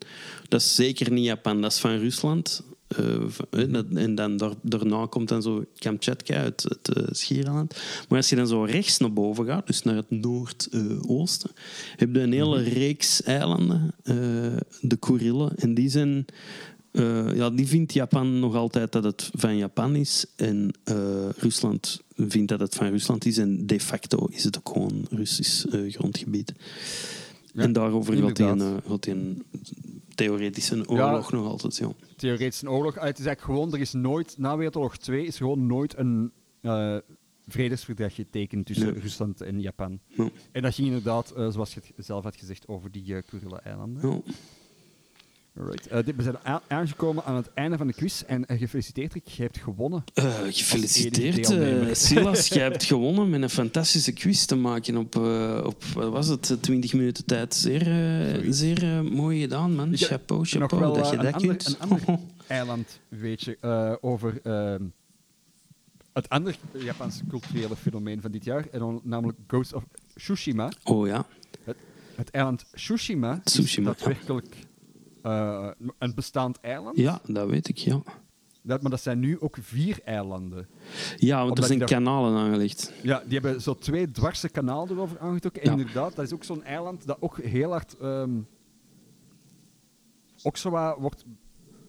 [0.49, 2.63] Dat is zeker niet Japan, dat is van Rusland.
[2.89, 7.77] Eh, en dan daar- daarna komt dan zo Kamchatka uit het Schiereiland.
[8.09, 11.51] Maar als je dan zo rechts naar boven gaat, dus naar het noordoosten,
[11.97, 14.15] heb je een hele reeks eilanden, eh,
[14.81, 15.57] de Kurillen.
[15.57, 16.27] En die zijn
[16.97, 20.27] Eh, ja, die vindt Japan nog altijd dat het van Japan is.
[20.37, 23.39] En eh, Rusland vindt dat het van Rusland is.
[23.39, 26.55] En de facto is het ook gewoon Russisch eh, grondgebied.
[27.53, 29.43] Ja, en daarover gaat hij een, gaat hij een
[30.15, 31.77] theoretische oorlog nog altijd.
[31.77, 31.93] Ja.
[32.17, 32.97] Theoretisch een oorlog.
[32.97, 36.33] Ah, Het is eigenlijk gewoon, er is nooit, na Wereldoorlog 2 is gewoon nooit een
[37.47, 39.01] vredesverdrag getekend tussen Nee.
[39.01, 40.01] Rusland en Japan.
[40.09, 40.29] Ja.
[40.53, 43.19] En dat ging inderdaad, zoals je het zelf had gezegd, over die uh,
[45.57, 45.63] Ja.
[45.63, 45.87] Alright.
[45.87, 46.37] Eh, we zijn
[46.69, 50.05] aangekomen aan het einde van de quiz en eh, gefeliciteerd, Rick, je hebt gewonnen.
[50.15, 52.49] Eh, gefeliciteerd, Silas.
[52.49, 55.17] Jij hebt gewonnen met een fantastische quiz te maken op,
[55.67, 57.55] op wat was het, 20 minuten tijd.
[57.55, 57.83] Zeer,
[58.51, 59.91] zeer mooi gedaan, man.
[59.91, 61.77] Heb chapeau, chapeau, wel, dat je een dat ander- kunt.
[61.81, 63.59] een ander- Eiland, weet je,
[64.01, 64.83] over ehm,
[66.13, 69.85] het andere Japanse culturele fenomeen van dit jaar, en dan, namelijk Ghost of
[70.15, 70.73] Tsushima.
[70.85, 71.27] Oh ja,
[72.15, 74.57] Het eiland Tsushima, Tsushima, is daadwerkelijk
[75.27, 75.69] eh,
[75.99, 76.97] een bestaand eiland.
[76.97, 78.03] ja, dat weet ik, ja.
[78.63, 80.69] Dat, maar dat zijn nu ook vier eilanden.
[81.17, 82.93] Ja, want Omdat er zijn daar- kanalen aangelegd.
[83.03, 85.65] Ja, die hebben zo twee dwarse kanalen erover aangetrokken.
[85.65, 85.71] Ja.
[85.71, 87.97] inderdaad, dat is ook zo'n eiland dat ook heel hard...
[87.99, 88.31] ehm
[90.43, 91.25] ook zo wat wordt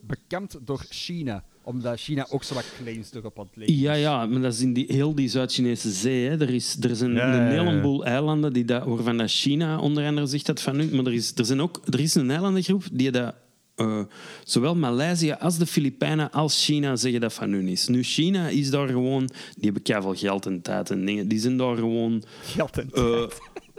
[0.02, 1.44] bekend door China.
[1.68, 3.82] Omdat China ook zo wat claims erop aan het leggen is.
[3.82, 6.30] Ja, ja, maar dat is in die, heel die Zuid-Chinese zee.
[6.30, 6.42] Hè.
[6.42, 7.64] Er, is, er zijn Ja, een ja, ja.
[7.64, 10.96] heleboel eilanden die dat, waarvan dat China onder andere zegt dat van nu.
[10.96, 13.36] Maar er is, er zijn ook, er is een eilandengroep die dat,
[13.76, 14.00] eh,
[14.44, 17.88] zowel Maleisië als de Filipijnen als China zeggen dat van hun is.
[17.88, 19.28] Nu, China is daar gewoon...
[19.28, 21.28] Die hebben keiveel geld en tijd en dingen.
[21.28, 22.24] Die zijn daar gewoon...
[22.44, 23.24] Geld en eh,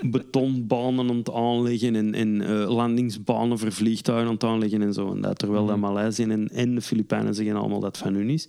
[0.00, 5.12] betonbanen aan het aanleggen en, en eh, landingsbanen voor vliegtuigen aan het aanleggen en zo.
[5.12, 8.48] En dat, terwijl dat Maleisië en, en de Filipijnen zeggen allemaal dat van hun is.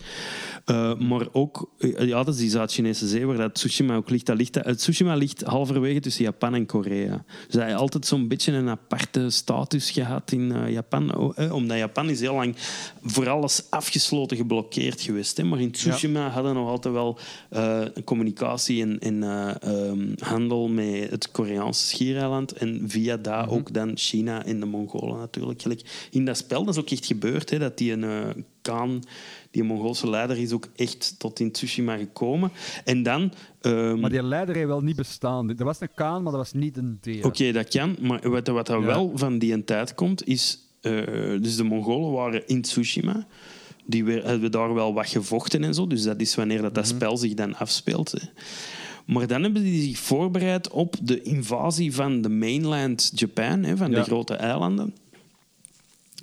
[0.66, 4.26] Eh, maar ook, eh, ja, dat is die Zuid-Chinese zee waar dat Tsushima ook ligt.
[4.26, 7.24] Dat ligt dat, Tsushima ligt halverwege tussen Japan en Korea.
[7.46, 11.16] Dus hij heeft altijd zo'n beetje een aparte status gehad in Japan.
[11.16, 12.56] Oh, omdat Japan is heel lang
[13.04, 15.38] voor alles afgesloten, geblokkeerd geweest.
[15.38, 15.44] Hè.
[15.44, 17.20] Maar in Tsushima hadden nog altijd wel
[18.04, 22.52] communicatie en, en eh, ehm, handel met het Koreaanse schiereiland.
[22.52, 25.62] En via daar ook dan China en de Mongolen natuurlijk.
[25.62, 29.04] Gelijk In dat spel, dat is ook echt gebeurd, hè, dat die een Khan,
[29.52, 32.52] die Mongoolse leider, is ook echt tot in Tsushima gekomen.
[32.86, 33.32] En dan...
[33.62, 35.50] ehm, Maar die leider heeft wel niet bestaan.
[35.58, 37.24] Er was een Kaan, maar dat was niet een deel.
[37.24, 37.96] Oké, dat kan.
[38.02, 38.86] Maar wat, wat er Ja.
[38.86, 40.60] wel van die tijd komt, is...
[40.82, 40.92] eh,
[41.42, 43.28] dus de Mongolen waren in Tsushima.
[43.86, 45.88] Die hebben daar wel wat gevochten en zo.
[45.88, 48.12] Dus dat is wanneer dat, dat spel zich dan afspeelt.
[48.12, 48.20] Hè.
[49.10, 53.90] Maar dan hebben die zich voorbereid op de invasie van de mainland Japan, hè, van
[53.92, 53.96] Ja.
[53.98, 54.94] de grote eilanden.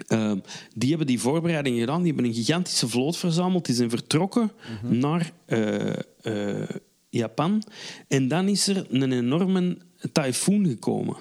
[0.07, 0.39] Ehm,
[0.75, 2.03] die hebben die voorbereidingen gedaan.
[2.03, 3.67] Die hebben een gigantische vloot verzameld.
[3.67, 4.51] Die zijn vertrokken
[4.83, 6.69] naar eh, eh,
[7.09, 7.63] Japan.
[8.09, 9.77] En dan is er een enorme
[10.13, 11.17] tyfoon gekomen.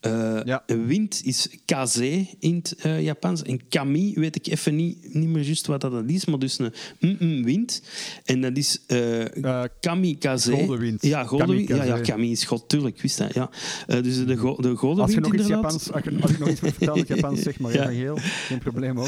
[0.00, 0.62] Ja.
[0.66, 3.42] Een wind is kaze in het eh, Japans.
[3.42, 6.72] En kami weet ik even niet, niet meer juist wat dat is, maar dus een
[7.00, 7.82] mm-mm wind.
[8.24, 9.06] En dat is eh
[9.44, 10.50] Eh, kamikaze.
[10.52, 11.02] goldenwind.
[11.02, 11.68] Ja, goldenwind.
[11.68, 13.34] Ja, ja, kami is god, tuurlijk, ik wist dat.
[13.34, 13.50] Ja.
[13.86, 15.46] Dus de, go de als je goldenwind nog iets.
[15.48, 17.72] Japans, als, je, als ik nog iets vertellen in Japans, zeg maar.
[17.72, 17.84] Ja.
[17.84, 19.06] Geheel, geen probleem hoor.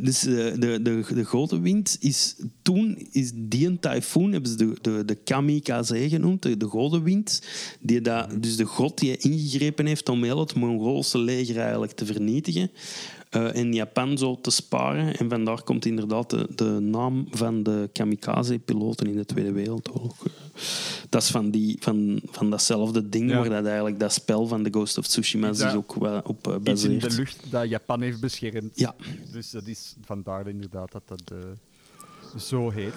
[0.00, 4.76] Dus de, de, de grote wind is toen, is die een tyfoon, hebben ze de,
[4.80, 7.42] de, de kamikaze genoemd, de, de grote wind.
[7.80, 12.06] Die dat, dus de god die ingegrepen heeft om heel het Mongoolse leger eigenlijk te
[12.06, 12.70] vernietigen.
[13.30, 15.16] eh, en Japan zo te sparen.
[15.16, 20.26] En vandaar komt inderdaad de, de naam van de kamikaze-piloten in de Tweede Wereldoorlog.
[20.26, 20.32] Eh,
[21.08, 23.36] Dat is van, die, van, van datzelfde ding Ja.
[23.38, 26.54] waar dat eigenlijk dat spel van The Ghost of Tsushima zich ook wel op eh,
[26.54, 27.10] Iets in baseert.
[27.10, 28.70] de lucht dat Japan heeft beschermd.
[28.78, 28.94] Ja.
[29.32, 31.38] Dus dat is vandaar inderdaad dat dat eh,
[32.38, 32.94] zo heet.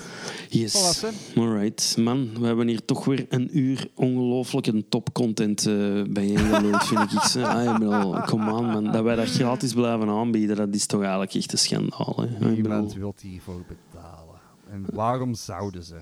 [0.50, 1.04] Yes.
[1.04, 1.38] Voilà.
[1.38, 1.98] Alright.
[1.98, 7.44] Man, we hebben hier toch weer een uur ongelooflijke topcontent eh bijeengelood, vind ik.
[7.44, 8.92] Ah, ik bedoel, come on, man.
[8.92, 12.16] Dat wij dat gratis blijven aanbieden, dat is toch eigenlijk echt een schandaal.
[12.18, 12.50] Hè?
[12.50, 14.40] Niemand wil hiervoor betalen.
[14.72, 15.96] En waarom zouden ze?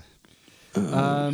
[0.72, 1.28] Eh.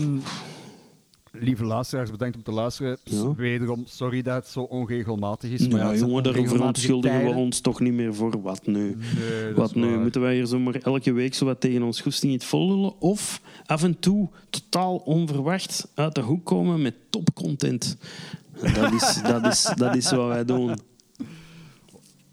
[1.41, 2.99] Lieve luisteraars, bedankt om te luisteren.
[3.05, 3.35] Ja.
[3.35, 5.68] Wederom, sorry dat het zo onregelmatig is.
[5.68, 8.43] maar ja, ja, jongen, daar onregelmatige verontschuldigen we ons toch niet meer voor.
[8.43, 8.97] Wat nu?
[9.18, 9.87] Nee, Wat nu?
[9.91, 9.99] waar.
[9.99, 13.01] Moeten wij hier zomaar elke week zo wat tegen ons goesting iets vollullen?
[13.01, 17.97] Of af en toe totaal onverwacht uit de hoek komen met topcontent?
[18.74, 20.78] Dat is, dat is, dat is wat wij doen.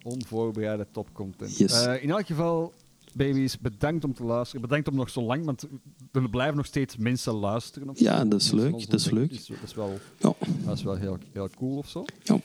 [0.04, 1.58] Onvoorbereide topcontent.
[1.58, 1.86] Yes.
[1.86, 2.74] Eh, in elk geval,
[3.14, 4.62] baby's, bedankt om te luisteren.
[4.62, 5.68] Bedankt om nog zo lang, want
[6.12, 7.90] er blijven nog steeds mensen luisteren.
[7.90, 9.30] of Ja, dat is leuk, dat is leuk.
[9.30, 10.34] Dus dat is wel, Ja.
[10.66, 12.06] dat is wel heel, heel cool of zo.
[12.24, 12.40] ja.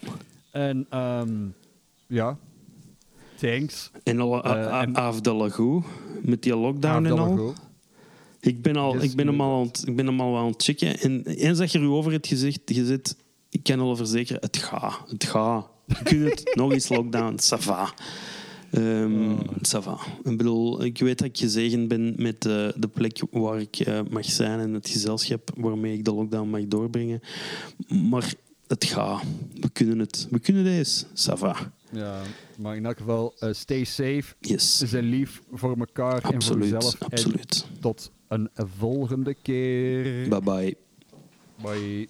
[0.51, 1.35] En ehm,
[2.07, 2.39] ja,
[3.37, 3.91] thanks.
[4.03, 5.83] En al Eh, de lagoe,
[6.23, 7.19] met die lockdown en al.
[7.19, 7.55] Afdalago.
[8.41, 10.63] Ik ben, al, ik, ben hem al aan het, ik ben hem al aan het
[10.63, 10.99] checken.
[10.99, 13.17] En eens dat je erover hebt gezegd, gezet,
[13.51, 14.99] ik kan al verzekeren, het gaat.
[15.11, 15.67] Het gaat.
[15.87, 17.95] Je kunt het nog eens lockdown, ça va.
[18.73, 19.39] Oh.
[19.63, 19.99] ça va.
[20.23, 24.01] Ik bedoel, ik weet dat ik gezegend ben met eh, de plek waar ik eh,
[24.11, 27.21] mag zijn en het gezelschap waarmee ik de lockdown mag doorbrengen.
[27.89, 28.35] Maar
[28.67, 29.23] het gaat.
[29.61, 30.29] We kunnen het.
[30.31, 31.05] We kunnen deze.
[31.05, 31.73] Ça va.
[31.93, 32.23] Ja,
[32.59, 34.25] maar in elk geval, eh, stay safe.
[34.41, 34.79] Yes.
[34.79, 37.03] Zijn lief voor elkaar en voor jezelf.
[37.03, 37.67] Absoluut.
[37.75, 40.29] En tot een volgende keer.
[40.29, 40.77] Bye bye.
[41.63, 42.09] Bye.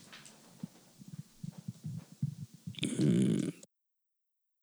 [2.98, 3.54] Mm.